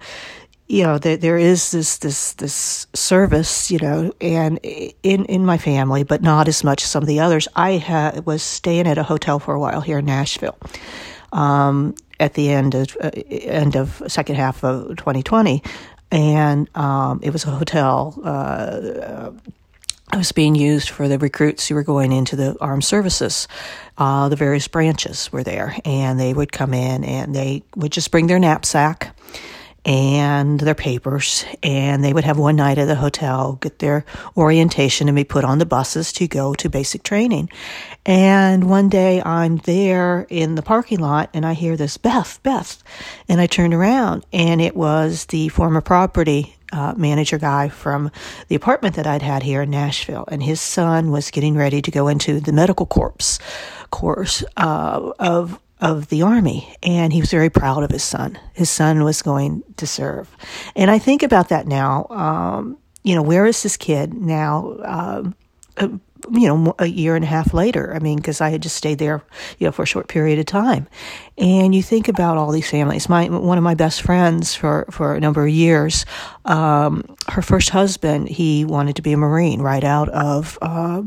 you 0.68 0.84
know, 0.84 0.98
there, 0.98 1.18
there 1.18 1.38
is 1.38 1.72
this, 1.72 1.98
this, 1.98 2.32
this 2.36 2.88
service, 2.94 3.70
you 3.70 3.78
know, 3.80 4.13
and 4.22 4.58
in, 4.60 5.25
in 5.25 5.46
my 5.46 5.58
family, 5.58 6.04
but 6.04 6.22
not 6.22 6.48
as 6.48 6.63
much 6.63 6.82
as 6.82 6.90
some 6.90 7.04
of 7.04 7.08
the 7.08 7.20
others. 7.20 7.46
I 7.58 7.75
ha- 7.80 8.22
was 8.24 8.42
staying 8.42 8.88
at 8.88 8.98
a 8.98 9.04
hotel 9.04 9.38
for 9.38 9.54
a 9.54 9.60
while 9.60 9.82
here 9.82 9.98
in 9.98 10.06
Nashville. 10.06 10.58
Um, 11.34 11.94
at 12.22 12.36
the 12.36 12.51
end 12.51 12.74
of 12.74 12.96
uh, 13.01 13.10
end 13.28 13.75
of 13.75 14.01
second 14.08 14.36
half 14.36 14.63
of 14.63 14.96
2020, 14.96 15.62
and 16.10 16.70
um, 16.78 17.20
it 17.22 17.32
was 17.32 17.44
a 17.44 17.51
hotel 17.51 18.18
uh, 18.24 19.32
was 20.18 20.32
being 20.32 20.56
used 20.56 20.89
for 20.89 21.08
the 21.08 21.18
recruits 21.18 21.68
who 21.68 21.75
were 21.75 21.84
going 21.84 22.12
into 22.12 22.36
the 22.36 22.58
armed 22.60 22.84
services. 22.84 23.48
Uh, 23.98 24.30
the 24.30 24.36
various 24.36 24.68
branches 24.68 25.32
were 25.32 25.44
there, 25.44 25.75
and 25.86 26.20
they 26.20 26.34
would 26.34 26.51
come 26.51 26.74
in 26.74 27.03
and 27.03 27.36
they 27.36 27.63
would 27.75 27.91
just 27.91 28.12
bring 28.12 28.27
their 28.27 28.39
knapsack 28.39 29.15
and 29.84 30.60
their 30.60 30.76
papers, 30.76 31.44
and 31.64 32.04
they 32.04 32.14
would 32.14 32.24
have 32.24 32.38
one 32.38 32.56
night 32.56 32.78
at 32.78 32.86
the 32.86 32.96
hotel, 32.96 33.54
get 33.54 33.80
their 33.80 34.06
orientation, 34.38 35.08
and 35.08 35.16
be 35.16 35.24
put 35.24 35.44
on 35.44 35.58
the 35.58 35.66
buses 35.66 36.14
to 36.14 36.28
go 36.28 36.54
to 36.54 36.70
basic 36.70 37.04
training. 37.04 37.50
And 38.06 38.70
one 38.70 38.90
day 38.90 39.22
I'm 39.24 39.58
there 39.58 40.28
in 40.30 40.56
the 40.56 40.62
parking 40.62 41.00
lot, 41.00 41.30
and 41.34 41.46
I 41.46 41.54
hear 41.54 41.76
this 41.76 41.98
Beth, 41.98 42.40
Beth, 42.44 42.84
and 43.28 43.42
I 43.42 43.48
turned 43.48 43.74
around, 43.74 44.26
and 44.32 44.62
it 44.62 44.76
was 44.76 45.26
the 45.26 45.50
former 45.50 45.82
property 45.82 46.56
uh, 46.72 46.94
manager 46.96 47.38
guy 47.38 47.70
from 47.70 48.12
the 48.48 48.56
apartment 48.56 48.96
that 48.96 49.08
I'd 49.08 49.22
had 49.22 49.44
here 49.44 49.64
in 49.64 49.72
Nashville, 49.72 50.26
and 50.28 50.44
his 50.44 50.62
son 50.62 51.12
was 51.12 51.32
getting 51.32 51.56
ready 51.56 51.82
to 51.82 51.92
go 51.92 52.08
into 52.08 52.40
the 52.40 52.54
medical 52.54 52.86
corps 52.86 53.40
course 53.90 54.44
uh, 54.56 55.12
of 55.20 55.60
of 55.82 56.08
the 56.10 56.22
army, 56.22 56.76
and 56.84 57.12
he 57.12 57.20
was 57.20 57.32
very 57.32 57.50
proud 57.50 57.84
of 57.84 57.90
his 57.90 58.04
son. 58.04 58.38
His 58.54 58.70
son 58.70 59.04
was 59.04 59.22
going 59.22 59.64
to 59.78 59.88
serve, 59.88 60.36
and 60.76 60.92
I 60.92 61.00
think 61.00 61.24
about 61.24 61.50
that 61.50 61.68
now. 61.68 62.06
Um, 62.10 62.78
you 63.04 63.16
know, 63.16 63.24
where 63.24 63.46
is 63.46 63.64
this 63.64 63.78
kid 63.78 64.14
now? 64.14 64.78
Um, 64.84 65.36
uh, 65.78 65.88
you 66.30 66.48
know, 66.48 66.76
a 66.80 66.86
year 66.86 67.16
and 67.16 67.24
a 67.24 67.28
half 67.28 67.54
later. 67.54 67.94
I 67.96 68.00
mean, 68.00 68.18
because 68.18 68.42
I 68.42 68.50
had 68.50 68.62
just 68.62 68.76
stayed 68.76 69.00
there, 69.00 69.24
you 69.58 69.66
know, 69.66 69.72
for 69.72 69.84
a 69.84 69.88
short 69.88 70.08
period 70.08 70.40
of 70.40 70.46
time. 70.46 70.88
And 71.38 71.74
you 71.74 71.82
think 71.82 72.08
about 72.08 72.38
all 72.38 72.52
these 72.52 72.70
families. 72.70 73.10
My 73.10 73.28
one 73.28 73.58
of 73.58 73.64
my 73.64 73.74
best 73.74 74.02
friends 74.02 74.54
for 74.54 74.86
for 74.92 75.16
a 75.16 75.20
number 75.20 75.44
of 75.44 75.50
years, 75.50 76.06
um, 76.46 77.16
her 77.30 77.42
first 77.42 77.70
husband, 77.70 78.30
he 78.30 78.66
wanted 78.66 78.98
to 78.98 79.02
be 79.02 79.14
a 79.14 79.18
Marine 79.18 79.62
right 79.62 79.84
out 79.84 80.10
of. 80.10 80.58
Uh, 80.62 81.04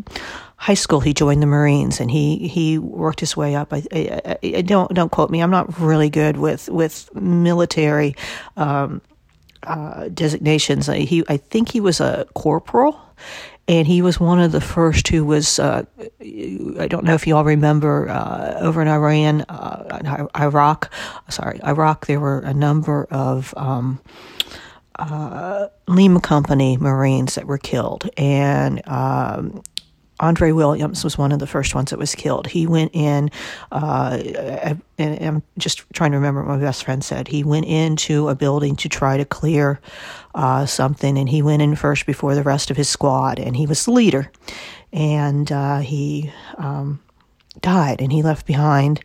high 0.64 0.73
school 0.73 1.00
he 1.00 1.12
joined 1.12 1.42
the 1.42 1.47
Marines 1.47 2.00
and 2.00 2.11
he 2.11 2.49
he 2.49 2.78
worked 2.78 3.21
his 3.21 3.37
way 3.37 3.54
up. 3.54 3.71
I, 3.71 3.83
I, 3.92 4.38
I, 4.42 4.62
don't 4.62 4.94
don't 4.94 5.12
quote 5.12 5.28
me. 5.28 5.42
I'm 5.42 5.50
not 5.50 5.78
really 5.78 6.09
good 6.09 6.38
with 6.38 6.71
with 6.71 7.14
military 7.14 8.16
um, 8.56 9.02
uh, 9.64 10.09
designations. 10.09 10.87
He 10.87 11.23
I 11.28 11.37
think 11.37 11.71
he 11.71 11.80
was 11.80 12.00
a 12.00 12.26
corporal, 12.33 12.99
and 13.68 13.87
he 13.87 14.00
was 14.00 14.18
one 14.18 14.40
of 14.40 14.52
the 14.52 14.61
first 14.62 15.09
who 15.09 15.26
was. 15.26 15.59
Uh, 15.59 15.85
I 16.80 16.88
don't 16.88 17.04
know 17.04 17.14
if 17.14 17.26
you 17.26 17.37
all 17.37 17.44
remember 17.44 18.09
uh, 18.09 18.56
over 18.61 18.80
in 18.80 18.88
Iran, 18.88 19.42
uh, 19.42 20.28
Iraq. 20.35 20.90
Sorry, 21.28 21.61
Iraq. 21.62 22.06
There 22.06 22.21
were 22.21 22.40
a 22.40 22.54
number 22.54 23.06
of. 23.11 23.52
Um, 23.56 24.00
uh, 24.97 25.66
Lima 25.88 26.21
Company 26.21 26.76
Marines 26.76 27.35
that 27.35 27.47
were 27.47 27.59
killed, 27.59 28.09
and 28.16 28.80
um, 28.87 29.61
Andre 30.21 30.52
Williams 30.52 31.02
was 31.02 31.18
one 31.18 31.33
of 31.33 31.38
the 31.38 31.47
first 31.47 31.75
ones 31.75 31.90
that 31.90 31.99
was 31.99 32.14
killed. 32.14 32.47
He 32.47 32.66
went 32.66 32.94
in, 32.94 33.30
uh, 33.73 34.18
and 34.99 35.25
I'm 35.25 35.42
just 35.59 35.85
trying 35.92 36.12
to 36.12 36.18
remember 36.18 36.42
what 36.42 36.59
my 36.59 36.61
best 36.61 36.85
friend 36.85 37.02
said. 37.02 37.28
He 37.28 37.42
went 37.42 37.66
into 37.66 38.28
a 38.28 38.35
building 38.35 38.76
to 38.76 38.88
try 38.88 39.16
to 39.16 39.25
clear 39.25 39.80
uh, 40.35 40.66
something, 40.66 41.18
and 41.18 41.28
he 41.28 41.42
went 41.42 41.62
in 41.62 41.75
first 41.75 42.06
before 42.06 42.35
the 42.35 42.42
rest 42.42 42.71
of 42.71 42.76
his 42.76 42.88
squad, 42.88 43.38
and 43.38 43.56
he 43.56 43.66
was 43.66 43.85
the 43.85 43.90
leader. 43.90 44.30
And 44.92 45.50
uh, 45.50 45.78
he 45.78 46.33
um, 46.59 47.00
died, 47.61 48.00
and 48.00 48.12
he 48.12 48.23
left 48.23 48.47
behind 48.47 49.00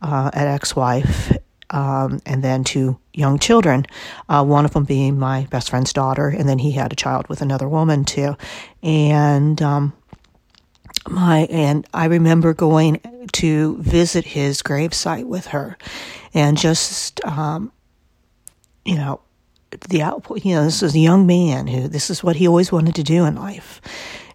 uh, 0.00 0.30
an 0.32 0.46
ex 0.46 0.76
wife 0.76 1.32
um, 1.72 2.20
and 2.26 2.44
then 2.44 2.64
two 2.64 2.98
young 3.14 3.38
children, 3.38 3.86
uh, 4.28 4.44
one 4.44 4.64
of 4.64 4.72
them 4.72 4.84
being 4.84 5.18
my 5.18 5.46
best 5.50 5.70
friend's 5.70 5.92
daughter, 5.92 6.28
and 6.28 6.48
then 6.48 6.58
he 6.58 6.72
had 6.72 6.92
a 6.92 6.96
child 6.96 7.28
with 7.28 7.40
another 7.40 7.68
woman 7.68 8.04
too. 8.04 8.36
And 8.82 9.60
um, 9.62 9.94
my 11.12 11.40
and 11.50 11.86
I 11.94 12.06
remember 12.06 12.54
going 12.54 13.00
to 13.32 13.76
visit 13.78 14.24
his 14.24 14.62
gravesite 14.62 15.26
with 15.26 15.46
her, 15.48 15.76
and 16.34 16.56
just 16.56 17.24
um, 17.24 17.72
you 18.84 18.96
know 18.96 19.20
the 19.88 20.02
output. 20.02 20.44
You 20.44 20.56
know, 20.56 20.64
this 20.64 20.82
is 20.82 20.94
a 20.94 20.98
young 20.98 21.26
man 21.26 21.66
who 21.66 21.88
this 21.88 22.10
is 22.10 22.24
what 22.24 22.36
he 22.36 22.48
always 22.48 22.72
wanted 22.72 22.94
to 22.96 23.02
do 23.02 23.24
in 23.24 23.36
life, 23.36 23.80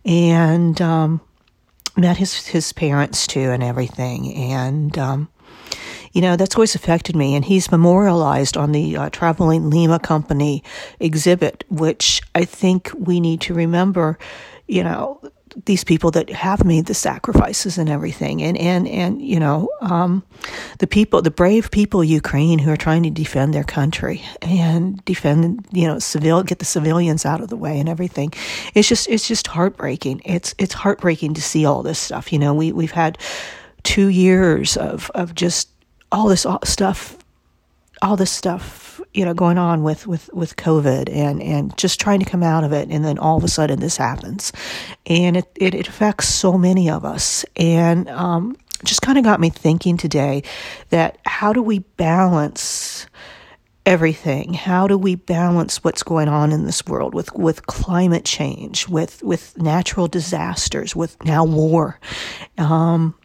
and 0.05 0.79
um, 0.81 1.21
met 1.95 2.17
his 2.17 2.47
his 2.47 2.71
parents 2.73 3.27
too 3.27 3.51
and 3.51 3.63
everything, 3.63 4.33
and. 4.33 4.97
Um, 4.97 5.29
you 6.13 6.21
know, 6.21 6.35
that's 6.35 6.55
always 6.55 6.73
affected 6.73 7.15
me. 7.15 7.35
And 7.35 7.45
he's 7.45 7.69
memorialized 7.69 8.57
on 8.57 8.71
the 8.71 8.97
uh, 8.97 9.09
Traveling 9.11 9.69
Lima 9.69 9.99
Company 9.99 10.63
exhibit, 10.99 11.63
which 11.69 12.21
I 12.33 12.43
think 12.43 12.89
we 12.97 13.19
need 13.19 13.41
to 13.41 13.53
remember, 13.53 14.17
you 14.67 14.83
know, 14.83 15.21
these 15.65 15.83
people 15.83 16.11
that 16.11 16.29
have 16.29 16.63
made 16.63 16.85
the 16.85 16.93
sacrifices 16.93 17.77
and 17.77 17.89
everything, 17.89 18.41
and 18.41 18.57
and 18.57 18.87
and 18.87 19.21
you 19.21 19.39
know, 19.39 19.69
um, 19.81 20.23
the 20.79 20.87
people, 20.87 21.21
the 21.21 21.31
brave 21.31 21.71
people, 21.71 22.03
Ukraine, 22.03 22.59
who 22.59 22.71
are 22.71 22.77
trying 22.77 23.03
to 23.03 23.09
defend 23.09 23.53
their 23.53 23.63
country 23.63 24.23
and 24.41 25.03
defend, 25.05 25.65
you 25.71 25.87
know, 25.87 25.99
civil, 25.99 26.43
get 26.43 26.59
the 26.59 26.65
civilians 26.65 27.25
out 27.25 27.41
of 27.41 27.49
the 27.49 27.57
way 27.57 27.79
and 27.79 27.89
everything. 27.89 28.31
It's 28.73 28.87
just, 28.87 29.09
it's 29.09 29.27
just 29.27 29.47
heartbreaking. 29.47 30.21
It's 30.25 30.53
it's 30.57 30.73
heartbreaking 30.73 31.33
to 31.35 31.41
see 31.41 31.65
all 31.65 31.83
this 31.83 31.99
stuff. 31.99 32.31
You 32.31 32.39
know, 32.39 32.53
we 32.53 32.71
we've 32.71 32.91
had 32.91 33.17
two 33.83 34.07
years 34.07 34.77
of 34.77 35.09
of 35.15 35.35
just 35.35 35.69
all 36.11 36.27
this 36.27 36.45
stuff, 36.63 37.17
all 38.01 38.15
this 38.15 38.31
stuff 38.31 38.86
you 39.17 39.25
know 39.25 39.33
going 39.33 39.57
on 39.57 39.81
with 39.81 40.05
with 40.05 40.29
with 40.31 40.55
covid 40.55 41.09
and 41.09 41.41
and 41.41 41.75
just 41.75 41.99
trying 41.99 42.19
to 42.19 42.25
come 42.25 42.43
out 42.43 42.63
of 42.63 42.71
it 42.71 42.87
and 42.89 43.03
then 43.03 43.17
all 43.17 43.35
of 43.35 43.43
a 43.43 43.47
sudden 43.47 43.79
this 43.79 43.97
happens. 43.97 44.53
And 45.07 45.37
it 45.37 45.45
it, 45.55 45.73
it 45.73 45.87
affects 45.87 46.27
so 46.29 46.57
many 46.57 46.89
of 46.89 47.03
us. 47.03 47.43
And 47.55 48.07
um, 48.09 48.55
just 48.85 49.01
kind 49.01 49.17
of 49.17 49.23
got 49.23 49.39
me 49.39 49.49
thinking 49.49 49.97
today 49.97 50.43
that 50.89 51.17
how 51.25 51.51
do 51.51 51.61
we 51.61 51.79
balance 51.79 53.07
everything? 53.87 54.53
How 54.53 54.87
do 54.87 54.97
we 54.97 55.15
balance 55.15 55.83
what's 55.83 56.03
going 56.03 56.27
on 56.27 56.51
in 56.51 56.65
this 56.65 56.85
world 56.85 57.15
with 57.15 57.33
with 57.33 57.65
climate 57.65 58.25
change 58.25 58.87
with 58.87 59.23
with 59.23 59.57
natural 59.57 60.07
disasters 60.07 60.95
with 60.95 61.23
now 61.23 61.43
war? 61.43 61.99
Um, 62.57 63.15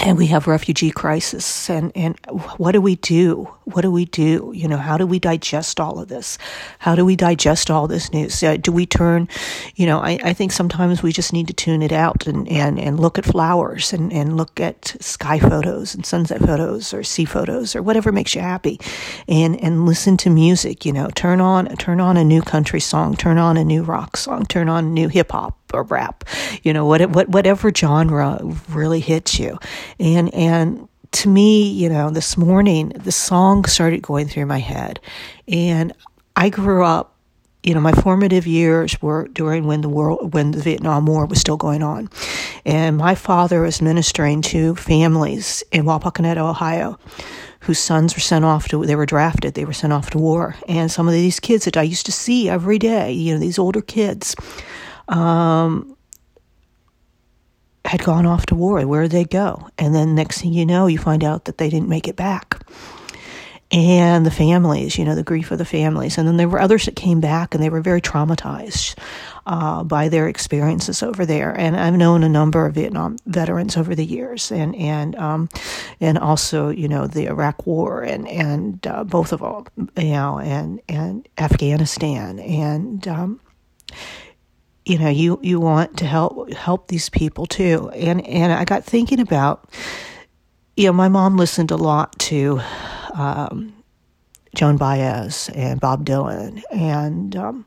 and 0.00 0.16
we 0.16 0.26
have 0.28 0.46
refugee 0.46 0.90
crisis. 0.90 1.68
And, 1.68 1.92
and 1.94 2.18
what 2.56 2.72
do 2.72 2.80
we 2.80 2.96
do? 2.96 3.48
What 3.64 3.82
do 3.82 3.90
we 3.90 4.04
do? 4.04 4.52
You 4.54 4.68
know 4.68 4.76
how 4.76 4.96
do 4.96 5.06
we 5.06 5.18
digest 5.18 5.80
all 5.80 5.98
of 5.98 6.08
this? 6.08 6.38
How 6.78 6.94
do 6.94 7.04
we 7.04 7.16
digest 7.16 7.70
all 7.70 7.86
this 7.88 8.12
news? 8.12 8.42
Uh, 8.42 8.56
do 8.56 8.72
we 8.72 8.86
turn 8.86 9.28
you 9.74 9.86
know 9.86 9.98
I, 9.98 10.18
I 10.22 10.32
think 10.32 10.52
sometimes 10.52 11.02
we 11.02 11.12
just 11.12 11.32
need 11.32 11.48
to 11.48 11.52
tune 11.52 11.82
it 11.82 11.92
out 11.92 12.26
and, 12.26 12.48
and, 12.48 12.78
and 12.78 12.98
look 12.98 13.18
at 13.18 13.24
flowers 13.24 13.92
and, 13.92 14.12
and 14.12 14.36
look 14.36 14.60
at 14.60 14.96
sky 15.00 15.38
photos 15.38 15.94
and 15.94 16.06
sunset 16.06 16.40
photos 16.40 16.94
or 16.94 17.02
sea 17.02 17.24
photos 17.24 17.76
or 17.76 17.82
whatever 17.82 18.12
makes 18.12 18.34
you 18.34 18.40
happy. 18.40 18.80
And 19.26 19.62
and 19.62 19.84
listen 19.84 20.16
to 20.18 20.30
music 20.30 20.84
you 20.84 20.92
know 20.92 21.08
turn 21.14 21.40
on 21.40 21.66
turn 21.76 22.00
on 22.00 22.16
a 22.16 22.24
new 22.24 22.40
country 22.42 22.80
song 22.80 23.16
turn 23.16 23.38
on 23.38 23.56
a 23.56 23.64
new 23.64 23.82
rock 23.82 24.16
song 24.16 24.46
turn 24.46 24.68
on 24.68 24.94
new 24.94 25.08
hip 25.08 25.32
hop 25.32 25.57
or 25.74 25.82
rap, 25.84 26.24
you 26.62 26.72
know, 26.72 26.84
what, 26.86 27.08
what, 27.10 27.28
whatever 27.28 27.72
genre 27.74 28.38
really 28.68 29.00
hits 29.00 29.38
you. 29.38 29.58
And, 29.98 30.32
and 30.34 30.88
to 31.12 31.28
me, 31.28 31.70
you 31.70 31.88
know, 31.88 32.10
this 32.10 32.36
morning, 32.36 32.90
the 32.90 33.12
song 33.12 33.64
started 33.64 34.02
going 34.02 34.28
through 34.28 34.46
my 34.46 34.58
head. 34.58 35.00
And 35.46 35.92
I 36.36 36.50
grew 36.50 36.84
up, 36.84 37.14
you 37.62 37.74
know, 37.74 37.80
my 37.80 37.92
formative 37.92 38.46
years 38.46 39.00
were 39.02 39.26
during 39.28 39.66
when 39.66 39.80
the 39.80 39.88
world, 39.88 40.32
when 40.32 40.52
the 40.52 40.60
Vietnam 40.60 41.06
War 41.06 41.26
was 41.26 41.40
still 41.40 41.56
going 41.56 41.82
on. 41.82 42.08
And 42.64 42.96
my 42.96 43.14
father 43.14 43.62
was 43.62 43.82
ministering 43.82 44.42
to 44.42 44.74
families 44.76 45.64
in 45.72 45.84
Wapakoneta, 45.84 46.38
Ohio, 46.38 46.98
whose 47.60 47.78
sons 47.78 48.14
were 48.14 48.20
sent 48.20 48.44
off 48.44 48.68
to, 48.68 48.84
they 48.86 48.94
were 48.94 49.06
drafted, 49.06 49.54
they 49.54 49.64
were 49.64 49.72
sent 49.72 49.92
off 49.92 50.10
to 50.10 50.18
war. 50.18 50.54
And 50.68 50.90
some 50.90 51.08
of 51.08 51.14
these 51.14 51.40
kids 51.40 51.64
that 51.64 51.76
I 51.76 51.82
used 51.82 52.06
to 52.06 52.12
see 52.12 52.48
every 52.48 52.78
day, 52.78 53.12
you 53.12 53.34
know, 53.34 53.40
these 53.40 53.58
older 53.58 53.82
kids, 53.82 54.36
um, 55.08 55.96
had 57.84 58.04
gone 58.04 58.26
off 58.26 58.46
to 58.46 58.54
war. 58.54 58.86
Where 58.86 59.02
did 59.02 59.12
they 59.12 59.24
go? 59.24 59.68
And 59.78 59.94
then 59.94 60.14
next 60.14 60.40
thing 60.40 60.52
you 60.52 60.66
know, 60.66 60.86
you 60.86 60.98
find 60.98 61.24
out 61.24 61.46
that 61.46 61.58
they 61.58 61.70
didn't 61.70 61.88
make 61.88 62.06
it 62.06 62.16
back. 62.16 62.60
And 63.70 64.24
the 64.24 64.30
families, 64.30 64.96
you 64.96 65.04
know, 65.04 65.14
the 65.14 65.22
grief 65.22 65.50
of 65.50 65.58
the 65.58 65.64
families. 65.64 66.16
And 66.16 66.26
then 66.26 66.38
there 66.38 66.48
were 66.48 66.60
others 66.60 66.86
that 66.86 66.96
came 66.96 67.20
back 67.20 67.54
and 67.54 67.62
they 67.62 67.68
were 67.68 67.82
very 67.82 68.00
traumatized 68.00 68.98
uh, 69.46 69.84
by 69.84 70.08
their 70.08 70.26
experiences 70.26 71.02
over 71.02 71.26
there. 71.26 71.52
And 71.52 71.76
I've 71.76 71.94
known 71.94 72.22
a 72.22 72.30
number 72.30 72.64
of 72.64 72.74
Vietnam 72.74 73.16
veterans 73.26 73.76
over 73.76 73.94
the 73.94 74.06
years, 74.06 74.50
and 74.50 74.74
and 74.74 75.16
um, 75.16 75.50
and 76.00 76.16
also 76.16 76.70
you 76.70 76.88
know 76.88 77.06
the 77.06 77.26
Iraq 77.26 77.66
War 77.66 78.02
and 78.02 78.26
and 78.26 78.86
uh, 78.86 79.04
both 79.04 79.32
of 79.32 79.40
them, 79.40 79.90
you 79.98 80.12
know, 80.12 80.38
and 80.38 80.80
and 80.88 81.28
Afghanistan 81.36 82.38
and. 82.38 83.06
Um, 83.06 83.40
you 84.88 84.98
know 84.98 85.08
you 85.08 85.38
you 85.42 85.60
want 85.60 85.98
to 85.98 86.06
help 86.06 86.52
help 86.52 86.88
these 86.88 87.08
people 87.10 87.46
too. 87.46 87.90
And 87.90 88.26
and 88.26 88.52
I 88.52 88.64
got 88.64 88.84
thinking 88.84 89.20
about 89.20 89.68
you 90.76 90.86
know 90.86 90.92
my 90.92 91.08
mom 91.08 91.36
listened 91.36 91.70
a 91.70 91.76
lot 91.76 92.18
to 92.20 92.60
um, 93.14 93.74
Joan 94.54 94.76
Baez 94.76 95.50
and 95.54 95.80
Bob 95.80 96.04
Dylan. 96.04 96.62
And 96.70 97.36
um, 97.36 97.66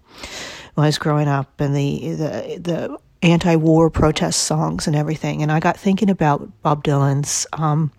when 0.73 0.85
I 0.85 0.87
was 0.87 0.97
growing 0.97 1.27
up 1.27 1.59
and 1.59 1.75
the 1.75 2.11
the 2.11 2.59
the 2.59 2.97
anti-war 3.21 3.89
protest 3.89 4.45
songs 4.45 4.87
and 4.87 4.95
everything. 4.95 5.43
And 5.43 5.51
I 5.51 5.59
got 5.59 5.77
thinking 5.77 6.09
about 6.09 6.49
Bob 6.63 6.83
Dylan's 6.83 7.45
um, 7.53 7.91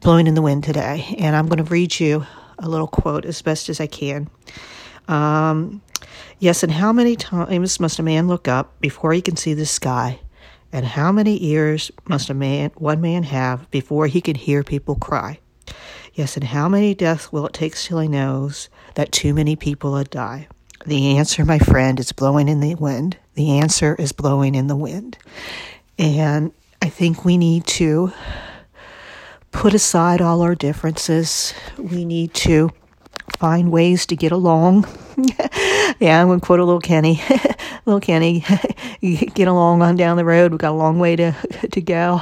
blowing 0.00 0.26
in 0.26 0.34
the 0.34 0.42
wind 0.42 0.64
today. 0.64 1.14
And 1.18 1.36
I'm 1.36 1.46
going 1.46 1.62
to 1.62 1.70
read 1.70 2.00
you 2.00 2.26
a 2.58 2.68
little 2.68 2.86
quote 2.86 3.26
as 3.26 3.42
best 3.42 3.68
as 3.68 3.80
I 3.80 3.86
can. 3.86 4.30
Um, 5.08 5.82
Yes, 6.38 6.62
and 6.62 6.72
how 6.72 6.92
many 6.92 7.16
times 7.16 7.80
must 7.80 7.98
a 7.98 8.02
man 8.02 8.28
look 8.28 8.46
up 8.46 8.78
before 8.80 9.12
he 9.14 9.22
can 9.22 9.36
see 9.36 9.54
the 9.54 9.64
sky? 9.64 10.20
And 10.70 10.84
how 10.84 11.10
many 11.10 11.42
ears 11.46 11.90
must 12.06 12.28
a 12.28 12.34
man 12.34 12.72
one 12.76 13.00
man 13.00 13.22
have 13.22 13.70
before 13.70 14.06
he 14.06 14.20
can 14.20 14.34
hear 14.34 14.62
people 14.62 14.96
cry? 14.96 15.38
Yes, 16.12 16.36
and 16.36 16.44
how 16.44 16.68
many 16.68 16.94
deaths 16.94 17.32
will 17.32 17.46
it 17.46 17.54
take 17.54 17.74
till 17.74 18.00
he 18.00 18.08
knows 18.08 18.68
that 18.94 19.12
too 19.12 19.32
many 19.32 19.56
people 19.56 19.92
will 19.92 20.04
die? 20.04 20.48
The 20.84 21.16
answer, 21.16 21.44
my 21.44 21.58
friend, 21.58 21.98
is 21.98 22.12
blowing 22.12 22.48
in 22.48 22.60
the 22.60 22.74
wind. 22.74 23.16
The 23.34 23.58
answer 23.58 23.96
is 23.98 24.12
blowing 24.12 24.54
in 24.54 24.66
the 24.66 24.76
wind. 24.76 25.16
And 25.98 26.52
I 26.82 26.90
think 26.90 27.24
we 27.24 27.38
need 27.38 27.66
to 27.66 28.12
put 29.52 29.72
aside 29.72 30.20
all 30.20 30.42
our 30.42 30.54
differences. 30.54 31.54
We 31.78 32.04
need 32.04 32.34
to 32.34 32.70
find 33.38 33.72
ways 33.72 34.04
to 34.06 34.16
get 34.16 34.32
along. 34.32 34.86
yeah, 35.98 36.20
I'm 36.20 36.28
going 36.28 36.40
to 36.40 36.46
quote 36.46 36.60
a 36.60 36.64
little 36.64 36.80
Kenny. 36.80 37.22
little 37.86 38.00
Kenny, 38.00 38.44
get 39.00 39.48
along 39.48 39.82
on 39.82 39.96
down 39.96 40.16
the 40.16 40.24
road. 40.24 40.50
We've 40.52 40.60
got 40.60 40.72
a 40.72 40.76
long 40.76 40.98
way 40.98 41.16
to, 41.16 41.32
to 41.70 41.80
go. 41.80 42.20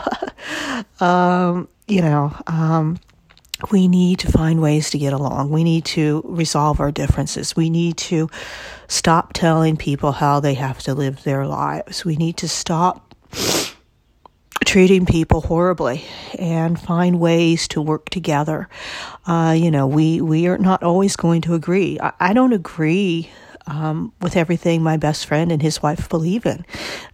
um, 1.01 1.69
you 1.89 2.01
know, 2.01 2.35
um, 2.47 2.99
we 3.71 3.89
need 3.89 4.19
to 4.21 4.31
find 4.31 4.61
ways 4.61 4.91
to 4.91 4.99
get 4.99 5.13
along. 5.13 5.51
We 5.51 5.65
need 5.65 5.85
to 5.87 6.23
resolve 6.25 6.81
our 6.81 6.93
differences. 6.93 7.57
We 7.57 7.71
need 7.71 7.97
to 7.99 8.29
stop 8.89 9.33
telling 9.33 9.77
people 9.77 10.13
how 10.13 10.41
they 10.41 10.55
have 10.55 10.81
to 10.83 10.95
live 10.95 11.23
their 11.23 11.47
lives. 11.47 12.05
We 12.05 12.17
need 12.17 12.37
to 12.39 12.49
stop 12.49 13.15
treating 14.65 15.07
people 15.07 15.41
horribly 15.43 16.05
and 16.39 16.79
find 16.79 17.21
ways 17.21 17.69
to 17.69 17.81
work 17.81 18.11
together. 18.11 18.69
Uh, 19.27 19.55
you 19.57 19.71
know, 19.71 19.87
we, 19.87 20.21
we 20.21 20.47
are 20.47 20.59
not 20.59 20.83
always 20.83 21.17
going 21.17 21.41
to 21.43 21.55
agree. 21.55 21.99
I, 22.01 22.13
I 22.21 22.33
don't 22.33 22.53
agree 22.53 23.31
um, 23.67 24.13
with 24.21 24.37
everything 24.37 24.83
my 24.83 24.97
best 24.97 25.27
friend 25.27 25.51
and 25.51 25.63
his 25.63 25.83
wife 25.83 26.09
believe 26.09 26.47
in. 26.47 26.65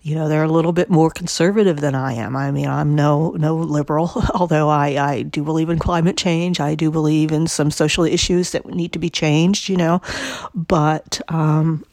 You 0.02 0.14
know, 0.14 0.28
they're 0.28 0.42
a 0.42 0.48
little 0.48 0.72
bit 0.72 0.90
more 0.90 1.10
conservative 1.10 1.80
than 1.80 1.94
I 1.94 2.14
am. 2.14 2.36
I 2.36 2.50
mean, 2.50 2.68
I'm 2.68 2.94
no 2.94 3.30
no 3.30 3.56
liberal, 3.56 4.10
although 4.34 4.68
I, 4.68 5.12
I 5.12 5.22
do 5.22 5.44
believe 5.44 5.70
in 5.70 5.78
climate 5.78 6.16
change. 6.16 6.60
I 6.60 6.74
do 6.74 6.90
believe 6.90 7.32
in 7.32 7.46
some 7.46 7.70
social 7.70 8.04
issues 8.04 8.50
that 8.50 8.66
need 8.66 8.92
to 8.92 8.98
be 8.98 9.10
changed. 9.10 9.68
You 9.68 9.76
know, 9.76 10.02
but 10.54 11.20
um, 11.28 11.84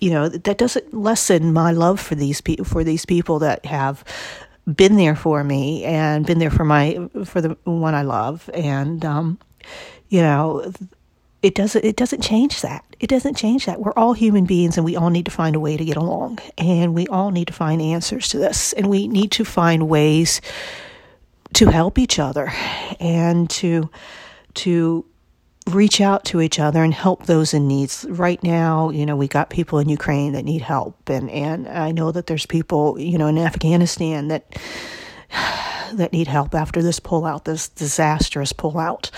you 0.00 0.10
know 0.10 0.28
that 0.28 0.58
doesn't 0.58 0.92
lessen 0.92 1.52
my 1.52 1.70
love 1.70 2.00
for 2.00 2.14
these 2.14 2.40
people 2.40 2.64
for 2.64 2.82
these 2.82 3.06
people 3.06 3.38
that 3.40 3.64
have 3.66 4.02
been 4.66 4.96
there 4.96 5.16
for 5.16 5.44
me 5.44 5.84
and 5.84 6.26
been 6.26 6.38
there 6.38 6.50
for 6.50 6.64
my 6.64 7.08
for 7.24 7.40
the 7.40 7.56
one 7.64 7.94
I 7.94 8.02
love 8.02 8.48
and 8.54 9.04
um, 9.04 9.38
you 10.08 10.22
know 10.22 10.72
it 11.42 11.54
doesn't 11.54 11.84
it 11.84 11.96
doesn't 11.96 12.22
change 12.22 12.60
that. 12.60 12.84
It 13.00 13.08
doesn't 13.08 13.36
change 13.36 13.66
that. 13.66 13.80
We're 13.80 13.94
all 13.94 14.12
human 14.12 14.44
beings 14.44 14.76
and 14.76 14.84
we 14.84 14.96
all 14.96 15.10
need 15.10 15.24
to 15.24 15.30
find 15.30 15.56
a 15.56 15.60
way 15.60 15.76
to 15.76 15.84
get 15.84 15.96
along. 15.96 16.38
And 16.58 16.94
we 16.94 17.06
all 17.06 17.30
need 17.30 17.46
to 17.46 17.54
find 17.54 17.80
answers 17.80 18.28
to 18.28 18.38
this. 18.38 18.72
And 18.74 18.88
we 18.88 19.08
need 19.08 19.32
to 19.32 19.44
find 19.44 19.88
ways 19.88 20.40
to 21.54 21.70
help 21.70 21.98
each 21.98 22.18
other 22.18 22.52
and 23.00 23.48
to 23.50 23.90
to 24.54 25.06
reach 25.68 26.00
out 26.00 26.24
to 26.24 26.40
each 26.40 26.58
other 26.58 26.82
and 26.82 26.92
help 26.92 27.26
those 27.26 27.54
in 27.54 27.68
needs. 27.68 28.04
Right 28.08 28.42
now, 28.42 28.90
you 28.90 29.06
know, 29.06 29.16
we 29.16 29.28
got 29.28 29.50
people 29.50 29.78
in 29.78 29.88
Ukraine 29.88 30.32
that 30.32 30.44
need 30.44 30.62
help. 30.62 31.08
And 31.08 31.30
and 31.30 31.68
I 31.68 31.92
know 31.92 32.12
that 32.12 32.26
there's 32.26 32.46
people, 32.46 32.98
you 32.98 33.16
know, 33.16 33.28
in 33.28 33.38
Afghanistan 33.38 34.28
that 34.28 34.58
that 35.94 36.12
need 36.12 36.28
help 36.28 36.54
after 36.54 36.82
this 36.82 37.00
pullout, 37.00 37.44
this 37.44 37.68
disastrous 37.68 38.52
pullout. 38.52 39.10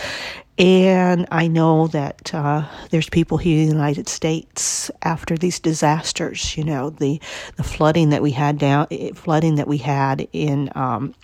And 0.63 1.27
I 1.33 1.49
know 1.49 1.89
that 1.89 2.33
uh, 2.33 2.69
there's 2.91 3.09
people 3.09 3.37
here 3.37 3.63
in 3.63 3.67
the 3.67 3.75
United 3.75 4.09
States 4.09 4.93
after 5.03 5.37
these 5.37 5.59
disasters. 5.59 6.57
You 6.57 6.63
know, 6.63 6.91
the 6.91 7.21
the 7.57 7.65
flooding 7.65 8.11
that 8.11 8.23
we 8.23 8.31
had 8.31 8.59
down, 8.59 8.87
flooding 9.17 9.57
that 9.57 9.67
we 9.67 9.79
had 9.79 10.29
in. 10.33 10.71
Um, 10.77 11.17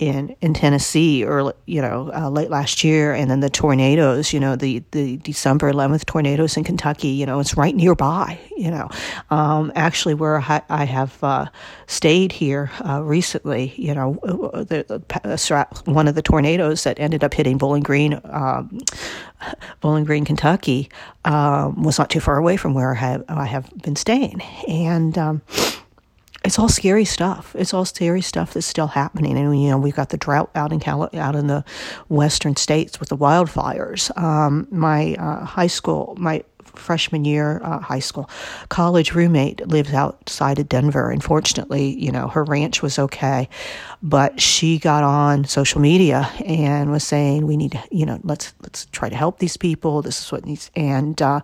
in 0.00 0.34
in 0.40 0.54
Tennessee 0.54 1.24
early, 1.24 1.52
you 1.66 1.82
know, 1.82 2.10
uh, 2.14 2.30
late 2.30 2.48
last 2.48 2.82
year, 2.82 3.12
and 3.12 3.30
then 3.30 3.40
the 3.40 3.50
tornadoes, 3.50 4.32
you 4.32 4.40
know, 4.40 4.56
the 4.56 4.82
the 4.92 5.18
December 5.18 5.70
11th 5.70 6.06
tornadoes 6.06 6.56
in 6.56 6.64
Kentucky, 6.64 7.08
you 7.08 7.26
know, 7.26 7.38
it's 7.38 7.56
right 7.56 7.76
nearby, 7.76 8.40
you 8.56 8.70
know. 8.70 8.88
Um, 9.28 9.70
actually, 9.76 10.14
where 10.14 10.40
I, 10.40 10.62
I 10.70 10.84
have 10.84 11.22
uh, 11.22 11.46
stayed 11.86 12.32
here 12.32 12.70
uh, 12.84 13.02
recently, 13.02 13.74
you 13.76 13.94
know, 13.94 14.18
uh, 14.22 14.64
the, 14.64 14.84
the, 14.88 15.82
one 15.84 16.08
of 16.08 16.14
the 16.14 16.22
tornadoes 16.22 16.82
that 16.84 16.98
ended 16.98 17.22
up 17.22 17.34
hitting 17.34 17.58
Bowling 17.58 17.82
Green, 17.82 18.18
um, 18.24 18.78
Bowling 19.82 20.04
Green, 20.04 20.24
Kentucky, 20.24 20.88
um, 21.26 21.82
was 21.82 21.98
not 21.98 22.08
too 22.08 22.20
far 22.20 22.38
away 22.38 22.56
from 22.56 22.72
where 22.72 22.92
I 22.92 22.98
have 22.98 23.24
I 23.28 23.44
have 23.44 23.70
been 23.82 23.96
staying, 23.96 24.40
and 24.66 25.16
um, 25.18 25.42
it's 26.44 26.58
all 26.58 26.68
scary 26.68 27.04
stuff. 27.04 27.54
It's 27.58 27.74
all 27.74 27.84
scary 27.84 28.22
stuff 28.22 28.54
that's 28.54 28.66
still 28.66 28.86
happening. 28.86 29.36
And, 29.36 29.60
you 29.60 29.70
know, 29.70 29.78
we've 29.78 29.94
got 29.94 30.08
the 30.08 30.16
drought 30.16 30.50
out 30.54 30.72
in 30.72 30.80
Cali- 30.80 31.18
out 31.18 31.36
in 31.36 31.48
the 31.48 31.64
western 32.08 32.56
states 32.56 32.98
with 32.98 33.10
the 33.10 33.16
wildfires. 33.16 34.16
Um, 34.18 34.66
my 34.70 35.14
uh, 35.18 35.44
high 35.44 35.66
school, 35.66 36.14
my 36.18 36.42
freshman 36.64 37.24
year 37.24 37.60
uh, 37.62 37.78
high 37.80 37.98
school. 37.98 38.30
College 38.68 39.12
roommate 39.14 39.66
lives 39.66 39.92
outside 39.92 40.58
of 40.58 40.68
Denver. 40.68 41.10
Unfortunately, 41.10 41.98
you 41.98 42.10
know, 42.10 42.28
her 42.28 42.44
ranch 42.44 42.82
was 42.82 42.98
okay, 42.98 43.48
but 44.02 44.40
she 44.40 44.78
got 44.78 45.02
on 45.02 45.44
social 45.44 45.80
media 45.80 46.30
and 46.46 46.90
was 46.90 47.04
saying, 47.04 47.46
"We 47.46 47.56
need, 47.56 47.72
to, 47.72 47.82
you 47.90 48.06
know, 48.06 48.18
let's 48.22 48.54
let's 48.62 48.86
try 48.86 49.08
to 49.08 49.16
help 49.16 49.38
these 49.38 49.56
people. 49.56 50.00
This 50.00 50.22
is 50.24 50.32
what 50.32 50.46
needs." 50.46 50.70
And 50.74 51.20
uh, 51.20 51.40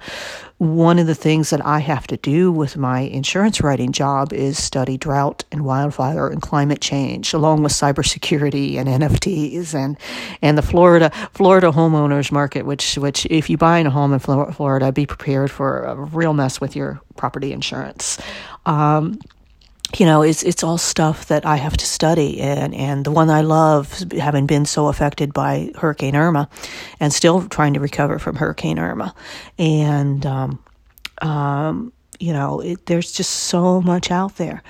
one 0.58 0.98
of 0.98 1.06
the 1.06 1.14
things 1.14 1.50
that 1.50 1.64
I 1.64 1.80
have 1.80 2.06
to 2.06 2.16
do 2.16 2.50
with 2.50 2.76
my 2.76 3.00
insurance 3.00 3.60
writing 3.60 3.92
job 3.92 4.32
is 4.32 4.62
study 4.62 4.96
drought 4.96 5.44
and 5.52 5.64
wildfire 5.64 6.28
and 6.28 6.40
climate 6.40 6.80
change, 6.80 7.34
along 7.34 7.62
with 7.62 7.72
cybersecurity 7.72 8.76
and 8.76 8.88
NFTs 8.88 9.74
and 9.74 9.98
and 10.40 10.56
the 10.56 10.62
Florida 10.62 11.10
Florida 11.34 11.70
homeowners 11.70 12.32
market, 12.32 12.64
which 12.64 12.96
which 12.96 13.26
if 13.26 13.50
you 13.50 13.58
buy 13.58 13.80
a 13.80 13.90
home 13.90 14.14
in 14.14 14.18
Florida, 14.18 14.92
be 14.92 15.04
prepared 15.04 15.50
for 15.50 15.82
a 15.82 15.94
real 15.94 16.32
mess 16.32 16.60
with 16.60 16.74
your 16.74 17.00
property 17.16 17.52
insurance. 17.52 18.18
Um, 18.64 19.18
you 19.98 20.06
know, 20.06 20.22
it's 20.22 20.42
it's 20.42 20.64
all 20.64 20.78
stuff 20.78 21.26
that 21.26 21.46
I 21.46 21.56
have 21.56 21.76
to 21.76 21.86
study, 21.86 22.40
and 22.40 22.74
and 22.74 23.04
the 23.04 23.10
one 23.12 23.30
I 23.30 23.42
love, 23.42 24.04
having 24.18 24.46
been 24.46 24.66
so 24.66 24.88
affected 24.88 25.32
by 25.32 25.70
Hurricane 25.76 26.16
Irma, 26.16 26.48
and 26.98 27.12
still 27.12 27.48
trying 27.48 27.74
to 27.74 27.80
recover 27.80 28.18
from 28.18 28.36
Hurricane 28.36 28.78
Irma, 28.78 29.14
and 29.58 30.26
um, 30.26 30.58
um, 31.22 31.92
You 32.18 32.32
know, 32.32 32.60
it, 32.60 32.86
there's 32.86 33.12
just 33.12 33.30
so 33.30 33.82
much 33.82 34.10
out 34.10 34.36
there. 34.36 34.62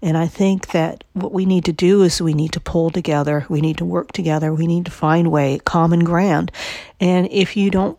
And 0.00 0.16
I 0.16 0.26
think 0.26 0.68
that 0.68 1.04
what 1.12 1.32
we 1.32 1.44
need 1.44 1.64
to 1.64 1.72
do 1.72 2.02
is 2.02 2.20
we 2.20 2.34
need 2.34 2.52
to 2.52 2.60
pull 2.60 2.90
together, 2.90 3.44
we 3.48 3.60
need 3.60 3.76
to 3.78 3.84
work 3.84 4.12
together, 4.12 4.54
we 4.54 4.66
need 4.66 4.86
to 4.86 4.90
find 4.90 5.30
way, 5.30 5.60
common 5.64 6.04
ground. 6.04 6.50
And 7.00 7.28
if 7.30 7.56
you 7.56 7.70
don't 7.70 7.98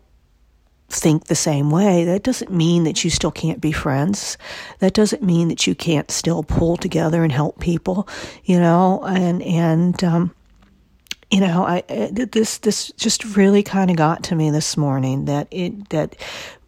think 0.88 1.24
the 1.24 1.34
same 1.34 1.70
way, 1.70 2.04
that 2.04 2.22
doesn't 2.22 2.50
mean 2.50 2.84
that 2.84 3.02
you 3.02 3.10
still 3.10 3.30
can't 3.30 3.60
be 3.60 3.72
friends. 3.72 4.38
That 4.78 4.94
doesn't 4.94 5.22
mean 5.22 5.48
that 5.48 5.66
you 5.66 5.74
can't 5.74 6.10
still 6.10 6.42
pull 6.42 6.76
together 6.76 7.22
and 7.22 7.32
help 7.32 7.60
people, 7.60 8.08
you 8.44 8.58
know, 8.58 9.02
and, 9.04 9.42
and, 9.42 10.02
um, 10.04 10.34
you 11.30 11.40
know, 11.40 11.64
I 11.64 11.82
this 11.88 12.58
this 12.58 12.92
just 12.92 13.36
really 13.36 13.64
kind 13.64 13.90
of 13.90 13.96
got 13.96 14.22
to 14.24 14.36
me 14.36 14.50
this 14.50 14.76
morning 14.76 15.24
that 15.24 15.48
it 15.50 15.88
that 15.88 16.14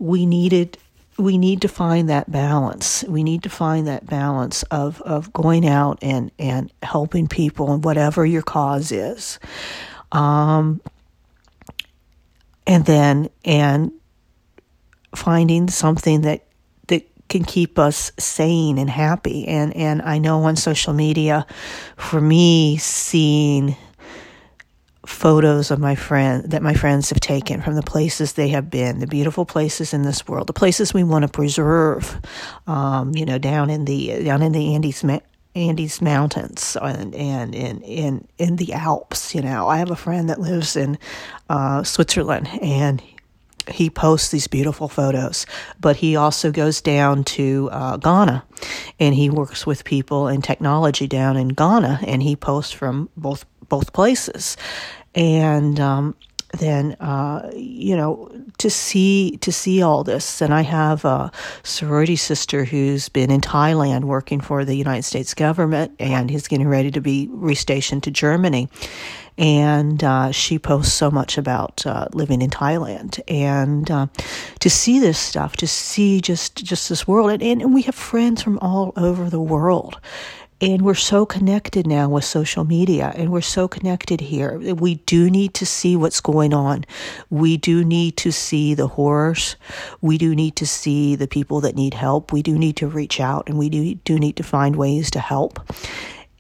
we 0.00 0.26
needed 0.26 0.76
we 1.16 1.38
need 1.38 1.62
to 1.62 1.68
find 1.68 2.08
that 2.08 2.30
balance. 2.30 3.04
We 3.04 3.22
need 3.22 3.42
to 3.44 3.50
find 3.50 3.86
that 3.86 4.06
balance 4.06 4.64
of 4.64 5.00
of 5.02 5.32
going 5.32 5.66
out 5.66 5.98
and 6.02 6.32
and 6.40 6.72
helping 6.82 7.28
people 7.28 7.72
and 7.72 7.84
whatever 7.84 8.26
your 8.26 8.42
cause 8.42 8.90
is, 8.90 9.38
um, 10.10 10.80
and 12.66 12.84
then 12.84 13.30
and 13.44 13.92
finding 15.14 15.68
something 15.68 16.22
that 16.22 16.46
that 16.88 17.08
can 17.28 17.44
keep 17.44 17.78
us 17.78 18.12
sane 18.18 18.78
and 18.78 18.90
happy. 18.90 19.46
And 19.46 19.74
and 19.76 20.02
I 20.02 20.18
know 20.18 20.42
on 20.44 20.56
social 20.56 20.92
media, 20.92 21.46
for 21.96 22.20
me, 22.20 22.76
seeing 22.78 23.76
photos 25.06 25.70
of 25.70 25.78
my 25.78 25.94
friend 25.94 26.50
that 26.50 26.62
my 26.62 26.74
friends 26.74 27.08
have 27.08 27.20
taken 27.20 27.62
from 27.62 27.74
the 27.74 27.82
places 27.82 28.34
they 28.34 28.48
have 28.48 28.68
been, 28.68 28.98
the 28.98 29.06
beautiful 29.06 29.46
places 29.46 29.94
in 29.94 30.02
this 30.02 30.28
world, 30.28 30.46
the 30.46 30.52
places 30.52 30.92
we 30.92 31.02
want 31.02 31.22
to 31.22 31.28
preserve. 31.28 32.20
Um, 32.66 33.14
you 33.14 33.24
know, 33.24 33.38
down 33.38 33.70
in 33.70 33.84
the 33.86 34.22
down 34.24 34.42
in 34.42 34.52
the 34.52 34.74
Andes. 34.74 35.04
Andes 35.54 36.00
Mountains 36.00 36.76
and 36.80 37.14
and 37.14 37.54
in 37.54 37.80
in 37.82 38.28
in 38.38 38.56
the 38.56 38.74
Alps. 38.74 39.34
You 39.34 39.42
know, 39.42 39.66
I 39.66 39.78
have 39.78 39.90
a 39.90 39.96
friend 39.96 40.28
that 40.30 40.40
lives 40.40 40.76
in 40.76 40.98
uh, 41.48 41.82
Switzerland, 41.82 42.48
and 42.62 43.02
he 43.70 43.90
posts 43.90 44.30
these 44.30 44.46
beautiful 44.46 44.88
photos. 44.88 45.46
But 45.80 45.96
he 45.96 46.16
also 46.16 46.50
goes 46.50 46.80
down 46.80 47.24
to 47.24 47.68
uh, 47.72 47.96
Ghana, 47.96 48.44
and 48.98 49.14
he 49.14 49.30
works 49.30 49.66
with 49.66 49.84
people 49.84 50.28
in 50.28 50.42
technology 50.42 51.06
down 51.06 51.36
in 51.36 51.48
Ghana, 51.48 52.00
and 52.06 52.22
he 52.22 52.36
posts 52.36 52.72
from 52.72 53.08
both 53.16 53.44
both 53.68 53.92
places 53.92 54.56
and 55.14 55.78
um, 55.78 56.14
then 56.58 56.94
uh, 56.94 57.50
you 57.54 57.96
know 57.96 58.30
to 58.58 58.70
see 58.70 59.36
to 59.38 59.52
see 59.52 59.82
all 59.82 60.02
this 60.02 60.40
and 60.40 60.54
i 60.54 60.62
have 60.62 61.04
a 61.04 61.30
sorority 61.62 62.16
sister 62.16 62.64
who's 62.64 63.08
been 63.08 63.30
in 63.30 63.40
thailand 63.40 64.04
working 64.04 64.40
for 64.40 64.64
the 64.64 64.74
united 64.74 65.02
states 65.02 65.34
government 65.34 65.92
and 65.98 66.30
he's 66.30 66.48
getting 66.48 66.68
ready 66.68 66.90
to 66.90 67.00
be 67.00 67.28
restationed 67.32 68.02
to 68.02 68.10
germany 68.10 68.68
and 69.38 70.02
uh, 70.02 70.32
she 70.32 70.58
posts 70.58 70.92
so 70.92 71.10
much 71.10 71.38
about 71.38 71.86
uh, 71.86 72.08
living 72.12 72.42
in 72.42 72.50
Thailand, 72.50 73.20
and 73.28 73.90
uh, 73.90 74.06
to 74.58 74.68
see 74.68 74.98
this 74.98 75.18
stuff, 75.18 75.56
to 75.58 75.66
see 75.66 76.20
just 76.20 76.56
just 76.56 76.88
this 76.88 77.06
world, 77.06 77.30
and, 77.30 77.62
and 77.62 77.72
we 77.72 77.82
have 77.82 77.94
friends 77.94 78.42
from 78.42 78.58
all 78.58 78.92
over 78.96 79.30
the 79.30 79.40
world, 79.40 80.00
and 80.60 80.82
we're 80.82 80.94
so 80.94 81.24
connected 81.24 81.86
now 81.86 82.08
with 82.08 82.24
social 82.24 82.64
media, 82.64 83.12
and 83.14 83.30
we're 83.30 83.40
so 83.40 83.68
connected 83.68 84.20
here. 84.20 84.58
We 84.58 84.96
do 84.96 85.30
need 85.30 85.54
to 85.54 85.64
see 85.64 85.94
what's 85.94 86.20
going 86.20 86.52
on. 86.52 86.84
We 87.30 87.56
do 87.56 87.84
need 87.84 88.16
to 88.16 88.32
see 88.32 88.74
the 88.74 88.88
horrors. 88.88 89.54
We 90.00 90.18
do 90.18 90.34
need 90.34 90.56
to 90.56 90.66
see 90.66 91.14
the 91.14 91.28
people 91.28 91.60
that 91.60 91.76
need 91.76 91.94
help. 91.94 92.32
We 92.32 92.42
do 92.42 92.58
need 92.58 92.76
to 92.78 92.88
reach 92.88 93.20
out, 93.20 93.48
and 93.48 93.56
we 93.56 93.68
do, 93.68 93.94
do 93.94 94.18
need 94.18 94.34
to 94.36 94.42
find 94.42 94.74
ways 94.74 95.12
to 95.12 95.20
help. 95.20 95.60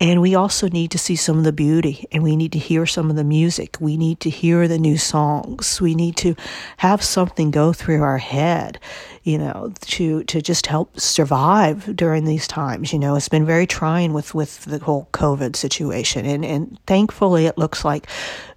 And 0.00 0.20
we 0.20 0.34
also 0.34 0.68
need 0.68 0.92
to 0.92 0.98
see 0.98 1.16
some 1.16 1.38
of 1.38 1.44
the 1.44 1.52
beauty 1.52 2.06
and 2.12 2.22
we 2.22 2.36
need 2.36 2.52
to 2.52 2.58
hear 2.58 2.86
some 2.86 3.10
of 3.10 3.16
the 3.16 3.24
music. 3.24 3.76
We 3.80 3.96
need 3.96 4.20
to 4.20 4.30
hear 4.30 4.68
the 4.68 4.78
new 4.78 4.96
songs. 4.96 5.80
We 5.80 5.94
need 5.94 6.16
to 6.18 6.36
have 6.76 7.02
something 7.02 7.50
go 7.50 7.72
through 7.72 8.02
our 8.02 8.18
head, 8.18 8.78
you 9.24 9.38
know, 9.38 9.72
to, 9.80 10.22
to 10.24 10.40
just 10.40 10.66
help 10.66 11.00
survive 11.00 11.96
during 11.96 12.26
these 12.26 12.46
times. 12.46 12.92
You 12.92 13.00
know, 13.00 13.16
it's 13.16 13.28
been 13.28 13.46
very 13.46 13.66
trying 13.66 14.12
with, 14.12 14.34
with 14.34 14.64
the 14.66 14.78
whole 14.78 15.08
COVID 15.12 15.56
situation. 15.56 16.26
And, 16.26 16.44
and 16.44 16.78
thankfully 16.86 17.46
it 17.46 17.58
looks 17.58 17.84
like, 17.84 18.06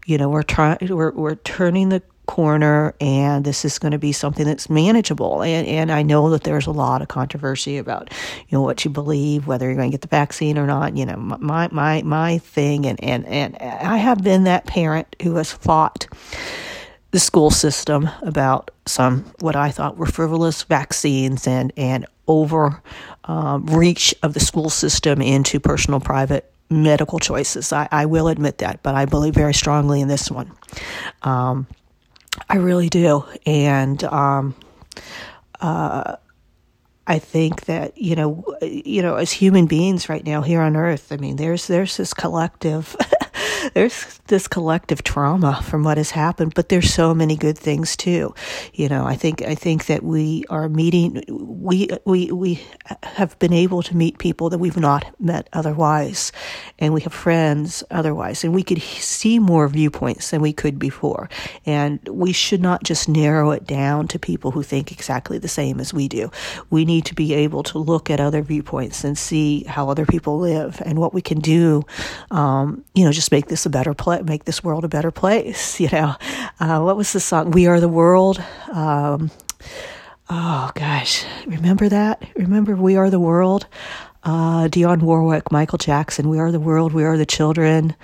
you 0.06 0.20
know, 0.20 0.30
we're 0.30 0.44
trying, 0.44 0.78
we're, 0.82 1.12
we're 1.12 1.36
turning 1.36 1.90
the 1.90 2.04
corner 2.32 2.94
and 3.02 3.44
this 3.44 3.66
is 3.66 3.78
going 3.78 3.92
to 3.92 3.98
be 3.98 4.14
something 4.14 4.46
that's 4.46 4.70
manageable 4.70 5.44
and 5.44 5.68
and 5.68 5.92
I 5.92 6.02
know 6.02 6.30
that 6.30 6.46
there's 6.46 6.66
a 6.66 6.72
lot 6.72 7.02
of 7.02 7.10
controversy 7.10 7.78
about 7.78 8.10
you 8.48 8.58
know 8.58 8.62
what 8.62 8.86
you 8.86 8.90
believe 8.90 9.48
whether 9.48 9.66
you're 9.66 9.76
going 9.76 9.92
to 9.92 9.94
get 9.94 10.00
the 10.00 10.08
vaccine 10.08 10.58
or 10.58 10.66
not 10.66 10.96
you 10.96 11.06
know 11.06 11.18
my 11.18 11.68
my 11.74 12.02
my 12.04 12.38
thing 12.38 12.86
and 12.86 13.04
and 13.04 13.26
and 13.26 13.58
I 13.58 13.98
have 13.98 14.24
been 14.24 14.46
that 14.46 14.66
parent 14.66 15.14
who 15.22 15.36
has 15.36 15.52
fought 15.52 16.08
the 17.12 17.20
school 17.20 17.52
system 17.52 18.10
about 18.22 18.72
some 18.86 19.26
what 19.40 19.58
I 19.58 19.70
thought 19.70 19.98
were 19.98 20.06
frivolous 20.06 20.64
vaccines 20.64 21.46
and 21.48 21.74
and 21.76 22.06
over 22.30 22.82
um, 23.26 23.66
reach 23.66 24.16
of 24.24 24.34
the 24.34 24.40
school 24.40 24.70
system 24.70 25.22
into 25.22 25.60
personal 25.60 26.00
private 26.00 26.50
medical 26.70 27.20
choices. 27.20 27.74
I, 27.74 27.90
I, 27.92 28.06
will 28.06 28.30
admit 28.30 28.60
that, 28.60 28.82
but 28.84 28.96
I 28.96 29.04
believe 29.04 29.34
very 29.34 29.54
strongly 29.54 30.00
in 30.00 30.08
this 30.08 30.32
one. 30.32 30.50
Um, 31.24 31.68
I 32.50 32.58
really 32.58 32.90
do. 32.90 33.26
And 33.46 34.04
um, 34.06 34.56
uh, 35.60 36.16
I 37.08 37.20
think 37.20 37.66
that 37.66 37.98
you 37.98 38.16
know, 38.16 38.58
you 38.62 39.02
know, 39.02 39.16
as 39.16 39.32
human 39.32 39.66
beings 39.66 40.10
right 40.10 40.26
now 40.26 40.42
here 40.42 40.62
on 40.62 40.76
Earth, 40.76 41.12
I 41.12 41.18
mean, 41.18 41.36
there's 41.36 41.68
there's 41.68 41.98
this 41.98 42.14
collective 42.14 42.96
there's 43.74 44.20
this 44.28 44.48
collective 44.48 45.04
trauma 45.04 45.62
from 45.64 45.84
what 45.84 45.98
has 45.98 46.12
happened, 46.12 46.54
but 46.56 46.70
there's 46.70 46.94
so 46.94 47.14
many 47.14 47.36
good 47.36 47.58
things 47.58 47.96
too. 47.96 48.34
You 48.74 48.90
know, 48.90 49.06
I 49.06 49.16
think 49.16 49.42
I 49.42 49.56
think 49.56 49.86
that 49.86 50.04
we 50.04 50.44
are 50.50 50.70
meeting 50.70 51.24
we 51.28 51.90
we 52.06 52.32
we 52.32 52.64
have 53.04 53.38
been 53.40 53.54
able 53.54 53.84
to 53.84 53.96
meet 53.96 54.18
people 54.18 54.50
that 54.50 54.58
we've 54.58 54.78
not 54.78 55.06
met 55.20 55.48
otherwise, 55.54 56.32
and 56.80 56.94
we 56.94 57.02
have 57.02 57.14
friends 57.14 57.84
otherwise, 57.92 58.44
and 58.44 58.54
we 58.54 58.64
could 58.64 58.82
see 58.82 59.40
more 59.40 59.68
viewpoints 59.68 60.32
than 60.32 60.42
we 60.42 60.54
could 60.54 60.80
before. 60.80 61.30
And 61.66 62.00
we 62.08 62.34
should 62.34 62.62
not 62.62 62.84
just 62.84 63.08
narrow 63.08 63.52
it 63.52 63.66
down 63.66 64.08
to 64.10 64.20
people 64.20 64.52
who 64.52 64.64
think 64.64 64.92
exactly 64.92 65.38
the 65.38 65.48
same 65.48 65.80
as 65.80 65.94
we 65.94 66.08
do. 66.08 66.32
We 66.70 66.86
need 66.86 67.06
to 67.06 67.16
be 67.16 67.34
able 67.34 67.64
to 67.64 67.78
look 67.78 68.10
at 68.10 68.20
other 68.20 68.42
viewpoints 68.42 69.04
and 69.04 69.18
see 69.18 69.64
how 69.66 69.90
other 69.90 70.06
people 70.06 70.40
live 70.40 70.82
and 70.86 71.00
what 71.00 71.14
we 71.14 71.22
can 71.22 71.40
do. 71.40 71.84
Um, 72.32 72.84
you 72.96 73.04
know, 73.06 73.12
just 73.12 73.32
make 73.32 73.48
this 73.52 73.66
a 73.66 73.70
better 73.70 73.94
place, 73.94 74.24
make 74.24 74.46
this 74.46 74.64
world 74.64 74.84
a 74.86 74.88
better 74.88 75.12
place. 75.12 75.80
You 75.82 75.90
know, 75.92 76.16
uh, 76.60 76.80
what 76.80 76.96
was 76.96 77.12
the 77.12 77.20
song? 77.20 77.52
We 77.52 77.68
are 77.68 77.80
the 77.80 77.90
world. 77.90 78.42
Um, 78.72 79.30
oh 80.30 80.72
gosh, 80.74 81.26
remember 81.46 81.90
that? 81.90 82.24
Remember 82.36 82.76
We 82.76 82.96
Are 82.96 83.10
the 83.10 83.20
World? 83.20 83.68
Uh, 84.24 84.68
Dionne 84.68 85.02
Warwick, 85.02 85.52
Michael 85.52 85.80
Jackson. 85.80 86.30
We 86.30 86.40
are 86.40 86.52
the 86.52 86.60
world. 86.60 86.94
We 86.94 87.04
are 87.04 87.18
the 87.18 87.26
children. 87.26 87.96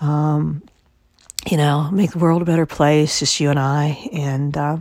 Um, 0.00 0.62
you 1.46 1.56
know, 1.56 1.88
make 1.90 2.10
the 2.10 2.18
world 2.18 2.42
a 2.42 2.44
better 2.44 2.66
place, 2.66 3.20
just 3.20 3.40
you 3.40 3.48
and 3.48 3.58
I. 3.58 4.08
And 4.12 4.56
uh, 4.56 4.76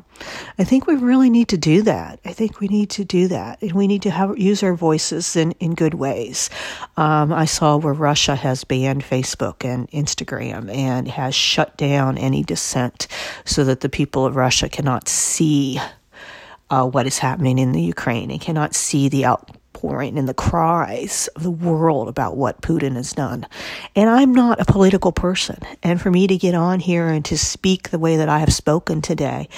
I 0.57 0.65
think 0.65 0.87
we 0.87 0.95
really 0.95 1.29
need 1.29 1.47
to 1.49 1.57
do 1.57 1.81
that. 1.83 2.19
I 2.25 2.33
think 2.33 2.59
we 2.59 2.67
need 2.67 2.89
to 2.91 3.05
do 3.05 3.29
that. 3.29 3.61
And 3.61 3.71
we 3.71 3.87
need 3.87 4.01
to 4.01 4.09
have 4.09 4.37
use 4.37 4.61
our 4.61 4.75
voices 4.75 5.37
in, 5.37 5.53
in 5.53 5.73
good 5.73 5.93
ways. 5.93 6.49
Um, 6.97 7.31
I 7.31 7.45
saw 7.45 7.77
where 7.77 7.93
Russia 7.93 8.35
has 8.35 8.65
banned 8.65 9.03
Facebook 9.03 9.63
and 9.63 9.89
Instagram 9.91 10.69
and 10.73 11.07
has 11.07 11.33
shut 11.33 11.77
down 11.77 12.17
any 12.17 12.43
dissent 12.43 13.07
so 13.45 13.63
that 13.63 13.79
the 13.79 13.89
people 13.89 14.25
of 14.25 14.35
Russia 14.35 14.67
cannot 14.67 15.07
see 15.07 15.79
uh, 16.69 16.85
what 16.85 17.07
is 17.07 17.19
happening 17.19 17.57
in 17.57 17.71
the 17.71 17.81
Ukraine 17.81 18.31
and 18.31 18.41
cannot 18.41 18.75
see 18.75 19.07
the 19.07 19.23
out 19.23 19.49
outpouring 19.69 20.17
and 20.17 20.27
the 20.27 20.33
cries 20.33 21.27
of 21.35 21.43
the 21.43 21.51
world 21.51 22.07
about 22.07 22.37
what 22.37 22.61
Putin 22.61 22.95
has 22.95 23.13
done. 23.13 23.45
And 23.95 24.09
I'm 24.09 24.33
not 24.33 24.59
a 24.59 24.65
political 24.65 25.11
person. 25.11 25.59
And 25.83 26.01
for 26.01 26.11
me 26.11 26.27
to 26.27 26.37
get 26.37 26.55
on 26.55 26.79
here 26.79 27.07
and 27.07 27.23
to 27.25 27.37
speak 27.37 27.89
the 27.89 27.99
way 27.99 28.17
that 28.17 28.29
I 28.29 28.39
have 28.39 28.53
spoken 28.53 29.01
today, 29.01 29.49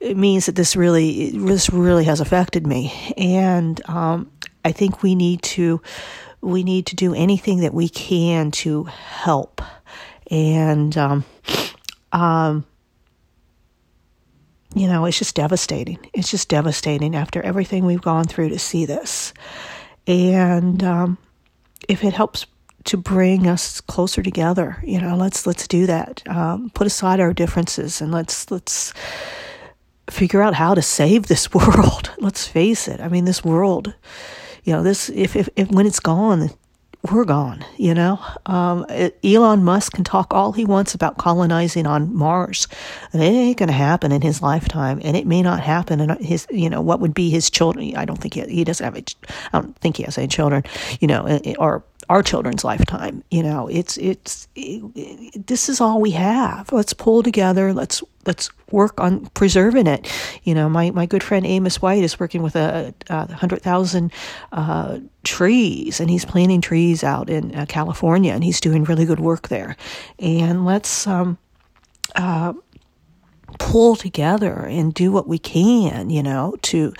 it 0.00 0.16
means 0.16 0.46
that 0.46 0.56
this 0.56 0.76
really, 0.76 1.30
this 1.30 1.70
really 1.70 2.04
has 2.04 2.20
affected 2.20 2.66
me. 2.66 2.92
And, 3.16 3.80
um, 3.88 4.30
I 4.64 4.72
think 4.72 5.02
we 5.02 5.14
need 5.14 5.42
to, 5.42 5.80
we 6.40 6.62
need 6.62 6.86
to 6.86 6.96
do 6.96 7.14
anything 7.14 7.60
that 7.60 7.74
we 7.74 7.88
can 7.88 8.50
to 8.52 8.84
help. 8.84 9.60
And, 10.30 10.96
um, 10.96 11.24
um, 12.12 12.64
you 14.74 14.88
know, 14.88 15.04
it's 15.04 15.18
just 15.18 15.36
devastating. 15.36 15.98
It's 16.12 16.30
just 16.30 16.48
devastating 16.48 17.14
after 17.14 17.40
everything 17.42 17.84
we've 17.84 18.02
gone 18.02 18.24
through 18.24 18.50
to 18.50 18.58
see 18.58 18.86
this. 18.86 19.32
And 20.06 20.82
um, 20.82 21.18
if 21.88 22.04
it 22.04 22.12
helps 22.12 22.46
to 22.84 22.96
bring 22.96 23.46
us 23.46 23.80
closer 23.80 24.22
together, 24.22 24.82
you 24.84 25.00
know, 25.00 25.16
let's 25.16 25.46
let's 25.46 25.66
do 25.66 25.86
that. 25.86 26.22
Um, 26.28 26.70
put 26.74 26.86
aside 26.86 27.20
our 27.20 27.32
differences 27.32 28.00
and 28.00 28.12
let's 28.12 28.50
let's 28.50 28.92
figure 30.10 30.42
out 30.42 30.54
how 30.54 30.74
to 30.74 30.82
save 30.82 31.26
this 31.26 31.52
world. 31.54 32.10
Let's 32.18 32.46
face 32.46 32.88
it. 32.88 33.00
I 33.00 33.08
mean, 33.08 33.24
this 33.24 33.44
world, 33.44 33.94
you 34.64 34.72
know, 34.72 34.82
this 34.82 35.08
if 35.10 35.36
if, 35.36 35.48
if 35.56 35.70
when 35.70 35.86
it's 35.86 36.00
gone, 36.00 36.50
we're 37.12 37.24
gone, 37.24 37.64
you 37.76 37.92
know. 37.92 38.18
Um, 38.46 38.86
Elon 39.22 39.62
Musk 39.62 39.92
can 39.92 40.04
talk 40.04 40.32
all 40.32 40.52
he 40.52 40.64
wants 40.64 40.94
about 40.94 41.18
colonizing 41.18 41.86
on 41.86 42.14
Mars, 42.14 42.66
and 43.12 43.22
it 43.22 43.26
ain't 43.26 43.58
going 43.58 43.68
to 43.68 43.74
happen 43.74 44.10
in 44.10 44.22
his 44.22 44.40
lifetime, 44.40 45.00
and 45.04 45.16
it 45.16 45.26
may 45.26 45.42
not 45.42 45.60
happen 45.60 46.00
in 46.00 46.10
his, 46.24 46.46
you 46.50 46.70
know, 46.70 46.80
what 46.80 47.00
would 47.00 47.12
be 47.12 47.28
his 47.28 47.50
children. 47.50 47.94
I 47.96 48.06
don't 48.06 48.16
think 48.16 48.34
he, 48.34 48.42
he 48.42 48.64
doesn't 48.64 48.84
have, 48.84 48.96
a, 48.96 49.04
I 49.52 49.60
don't 49.60 49.76
think 49.78 49.98
he 49.98 50.04
has 50.04 50.16
any 50.16 50.28
children, 50.28 50.62
you 51.00 51.08
know, 51.08 51.40
or 51.58 51.84
our 52.08 52.22
children's 52.22 52.64
lifetime. 52.64 53.22
You 53.30 53.42
know, 53.42 53.68
it's 53.68 53.96
it's 53.98 54.48
it, 54.54 55.46
this 55.46 55.68
is 55.68 55.80
all 55.80 56.00
we 56.00 56.12
have. 56.12 56.72
Let's 56.72 56.92
pull 56.92 57.22
together. 57.22 57.72
Let's 57.72 58.02
let's 58.26 58.50
work 58.70 59.00
on 59.00 59.26
preserving 59.26 59.86
it. 59.86 60.10
You 60.44 60.54
know, 60.54 60.68
my 60.68 60.90
my 60.90 61.06
good 61.06 61.22
friend 61.22 61.46
Amos 61.46 61.80
White 61.80 62.02
is 62.02 62.20
working 62.20 62.42
with 62.42 62.56
a, 62.56 62.94
a 63.08 63.32
hundred 63.34 63.62
thousand 63.62 64.12
uh, 64.52 64.98
trees, 65.22 66.00
and 66.00 66.10
he's 66.10 66.24
planting 66.24 66.60
trees 66.60 67.04
out 67.04 67.30
in 67.30 67.54
uh, 67.54 67.66
California, 67.68 68.32
and 68.32 68.44
he's 68.44 68.60
doing 68.60 68.84
really 68.84 69.04
good 69.04 69.20
work 69.20 69.48
there. 69.48 69.76
And 70.18 70.64
let's 70.64 71.06
um, 71.06 71.38
uh, 72.14 72.52
pull 73.58 73.96
together 73.96 74.66
and 74.66 74.92
do 74.94 75.12
what 75.12 75.28
we 75.28 75.38
can, 75.38 76.10
you 76.10 76.22
know, 76.22 76.56
to 76.62 76.92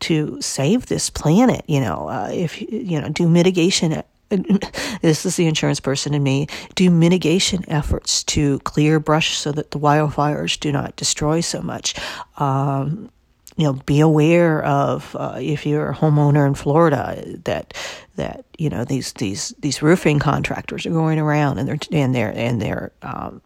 to 0.00 0.40
save 0.40 0.86
this 0.86 1.10
planet. 1.10 1.64
You 1.66 1.80
know, 1.80 2.08
uh, 2.08 2.30
if 2.32 2.60
you 2.60 3.00
know, 3.00 3.08
do 3.08 3.28
mitigation 3.28 4.02
this 5.00 5.24
is 5.24 5.36
the 5.36 5.46
insurance 5.46 5.80
person 5.80 6.14
in 6.14 6.22
me, 6.22 6.46
do 6.74 6.90
mitigation 6.90 7.64
efforts 7.68 8.22
to 8.24 8.58
clear 8.60 9.00
brush 9.00 9.36
so 9.36 9.52
that 9.52 9.70
the 9.70 9.78
wildfires 9.78 10.58
do 10.58 10.70
not 10.70 10.96
destroy 10.96 11.40
so 11.40 11.62
much. 11.62 11.94
Um, 12.36 13.10
you 13.56 13.64
know, 13.64 13.72
be 13.72 13.98
aware 14.00 14.62
of 14.62 15.16
uh, 15.18 15.38
if 15.40 15.66
you're 15.66 15.90
a 15.90 15.94
homeowner 15.94 16.46
in 16.46 16.54
Florida 16.54 17.20
that 17.44 17.74
that 18.14 18.44
you 18.56 18.70
know 18.70 18.84
these 18.84 19.12
these 19.14 19.52
these 19.58 19.82
roofing 19.82 20.20
contractors 20.20 20.86
are 20.86 20.90
going 20.90 21.18
around 21.18 21.58
and 21.58 21.66
they're 21.66 21.78
and 21.90 22.14
they're 22.14 22.32
and 22.36 22.62
they're 22.62 22.92
um, 23.02 23.42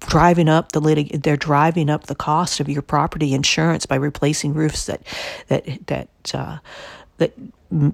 driving 0.00 0.48
up 0.48 0.72
the 0.72 0.80
litig- 0.80 1.22
they're 1.22 1.36
driving 1.36 1.88
up 1.88 2.06
the 2.06 2.14
cost 2.16 2.58
of 2.58 2.68
your 2.68 2.82
property 2.82 3.32
insurance 3.32 3.86
by 3.86 3.94
replacing 3.94 4.52
roofs 4.52 4.86
that 4.86 5.02
that 5.46 5.86
that 5.86 6.08
uh, 6.34 6.58
that 7.18 7.32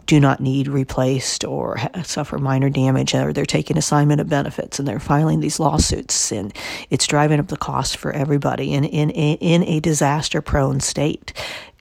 do 0.06 0.18
not 0.18 0.40
need 0.40 0.68
replaced 0.68 1.44
or 1.44 1.78
suffer 2.02 2.38
minor 2.38 2.70
damage, 2.70 3.14
or 3.14 3.32
they're 3.32 3.44
taking 3.44 3.76
assignment 3.76 4.20
of 4.20 4.28
benefits 4.28 4.78
and 4.78 4.88
they're 4.88 4.98
filing 5.00 5.40
these 5.40 5.60
lawsuits, 5.60 6.32
and 6.32 6.54
it's 6.90 7.06
driving 7.06 7.40
up 7.40 7.48
the 7.48 7.56
cost 7.56 7.96
for 7.96 8.12
everybody 8.12 8.72
in 8.72 8.84
in 8.84 9.10
in 9.10 9.62
a 9.64 9.80
disaster 9.80 10.40
prone 10.40 10.80
state 10.80 11.32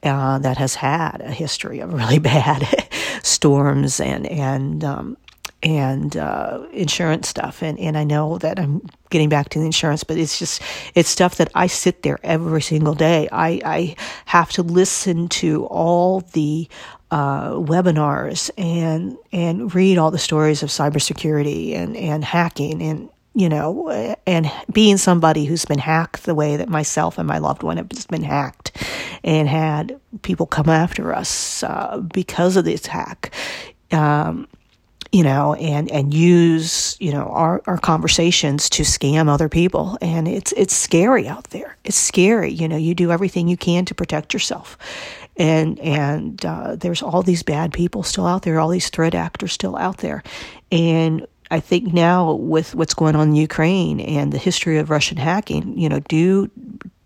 uh, 0.02 0.38
that 0.38 0.58
has 0.58 0.74
had 0.74 1.22
a 1.22 1.30
history 1.30 1.80
of 1.80 1.92
really 1.92 2.18
bad 2.34 2.66
storms 3.22 4.00
and 4.00 4.26
and 4.26 4.84
um, 4.84 5.16
and 5.62 6.16
uh, 6.16 6.64
insurance 6.72 7.28
stuff. 7.28 7.62
And, 7.62 7.78
and 7.78 7.96
I 7.96 8.04
know 8.04 8.38
that 8.38 8.58
I'm 8.58 8.82
getting 9.10 9.28
back 9.28 9.48
to 9.50 9.58
the 9.58 9.64
insurance, 9.64 10.04
but 10.04 10.16
it's 10.16 10.38
just, 10.38 10.62
it's 10.94 11.08
stuff 11.08 11.36
that 11.36 11.50
I 11.54 11.66
sit 11.66 12.02
there 12.02 12.20
every 12.22 12.62
single 12.62 12.94
day. 12.94 13.28
I, 13.32 13.60
I 13.64 13.96
have 14.26 14.52
to 14.52 14.62
listen 14.62 15.28
to 15.28 15.64
all 15.66 16.20
the 16.20 16.68
uh, 17.10 17.50
webinars 17.52 18.50
and, 18.58 19.16
and 19.32 19.74
read 19.74 19.98
all 19.98 20.10
the 20.10 20.18
stories 20.18 20.62
of 20.62 20.70
cybersecurity 20.70 21.74
and, 21.74 21.96
and 21.96 22.24
hacking 22.24 22.82
and, 22.82 23.08
you 23.34 23.48
know, 23.48 23.90
and 24.26 24.50
being 24.72 24.96
somebody 24.96 25.44
who's 25.44 25.64
been 25.64 25.78
hacked 25.78 26.24
the 26.24 26.34
way 26.34 26.56
that 26.56 26.68
myself 26.68 27.18
and 27.18 27.28
my 27.28 27.38
loved 27.38 27.62
one 27.62 27.76
have 27.76 27.88
just 27.88 28.08
been 28.08 28.22
hacked 28.22 28.72
and 29.22 29.48
had 29.48 30.00
people 30.22 30.46
come 30.46 30.68
after 30.68 31.14
us 31.14 31.62
uh, 31.62 32.00
because 32.12 32.56
of 32.56 32.64
this 32.64 32.86
hack. 32.86 33.32
Um, 33.92 34.48
you 35.12 35.22
know, 35.22 35.54
and, 35.54 35.90
and 35.92 36.12
use, 36.12 36.96
you 37.00 37.12
know, 37.12 37.28
our, 37.28 37.62
our 37.66 37.78
conversations 37.78 38.68
to 38.68 38.82
scam 38.82 39.28
other 39.28 39.48
people. 39.48 39.96
And 40.02 40.26
it's, 40.26 40.52
it's 40.52 40.74
scary 40.74 41.28
out 41.28 41.44
there. 41.50 41.76
It's 41.84 41.96
scary. 41.96 42.52
You 42.52 42.68
know, 42.68 42.76
you 42.76 42.94
do 42.94 43.12
everything 43.12 43.48
you 43.48 43.56
can 43.56 43.84
to 43.86 43.94
protect 43.94 44.34
yourself. 44.34 44.76
And, 45.36 45.78
and, 45.80 46.44
uh, 46.44 46.76
there's 46.76 47.02
all 47.02 47.22
these 47.22 47.42
bad 47.42 47.72
people 47.72 48.02
still 48.02 48.26
out 48.26 48.42
there, 48.42 48.58
all 48.58 48.68
these 48.68 48.88
threat 48.88 49.14
actors 49.14 49.52
still 49.52 49.76
out 49.76 49.98
there. 49.98 50.22
And 50.72 51.26
I 51.50 51.60
think 51.60 51.92
now 51.92 52.32
with 52.32 52.74
what's 52.74 52.94
going 52.94 53.16
on 53.16 53.28
in 53.28 53.34
Ukraine 53.34 54.00
and 54.00 54.32
the 54.32 54.38
history 54.38 54.78
of 54.78 54.90
Russian 54.90 55.18
hacking, 55.18 55.78
you 55.78 55.88
know, 55.88 56.00
do 56.00 56.50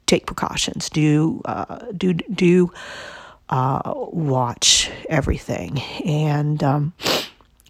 take 0.06 0.26
precautions, 0.26 0.88
do, 0.88 1.42
uh, 1.44 1.78
do, 1.96 2.14
do, 2.14 2.72
uh, 3.48 3.82
watch 3.94 4.90
everything. 5.08 5.80
And, 6.04 6.62
um, 6.62 6.92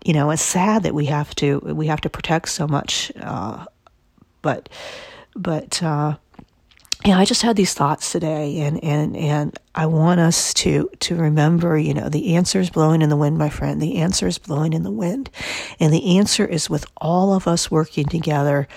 you 0.04 0.12
know, 0.14 0.30
it's 0.30 0.42
sad 0.42 0.84
that 0.84 0.94
we 0.94 1.06
have 1.06 1.34
to 1.36 1.58
we 1.60 1.86
have 1.86 2.00
to 2.02 2.10
protect 2.10 2.48
so 2.48 2.66
much, 2.66 3.12
uh, 3.20 3.64
but 4.42 4.68
but 5.36 5.82
uh, 5.82 6.16
yeah, 7.04 7.18
I 7.18 7.24
just 7.24 7.42
had 7.42 7.56
these 7.56 7.72
thoughts 7.72 8.12
today, 8.12 8.60
and 8.60 8.82
and 8.84 9.16
and 9.16 9.58
I 9.74 9.86
want 9.86 10.20
us 10.20 10.52
to 10.54 10.90
to 11.00 11.16
remember, 11.16 11.78
you 11.78 11.94
know, 11.94 12.08
the 12.08 12.36
answer 12.36 12.60
is 12.60 12.68
blowing 12.68 13.00
in 13.00 13.08
the 13.08 13.16
wind, 13.16 13.38
my 13.38 13.48
friend. 13.48 13.80
The 13.80 13.96
answer 13.96 14.26
is 14.26 14.38
blowing 14.38 14.74
in 14.74 14.82
the 14.82 14.90
wind, 14.90 15.30
and 15.78 15.92
the 15.92 16.18
answer 16.18 16.44
is 16.44 16.68
with 16.68 16.84
all 16.98 17.32
of 17.32 17.46
us 17.48 17.70
working 17.70 18.06
together 18.06 18.68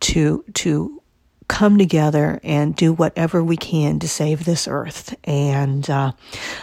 to 0.00 0.44
to 0.54 1.02
come 1.48 1.78
together 1.78 2.40
and 2.42 2.76
do 2.76 2.92
whatever 2.92 3.42
we 3.42 3.56
can 3.56 3.98
to 4.00 4.08
save 4.08 4.44
this 4.44 4.68
earth. 4.68 5.14
And 5.24 5.88
uh, 5.88 6.12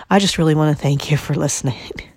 I 0.10 0.20
just 0.20 0.38
really 0.38 0.56
want 0.56 0.76
to 0.76 0.82
thank 0.82 1.12
you 1.12 1.18
for 1.18 1.34
listening. 1.34 1.76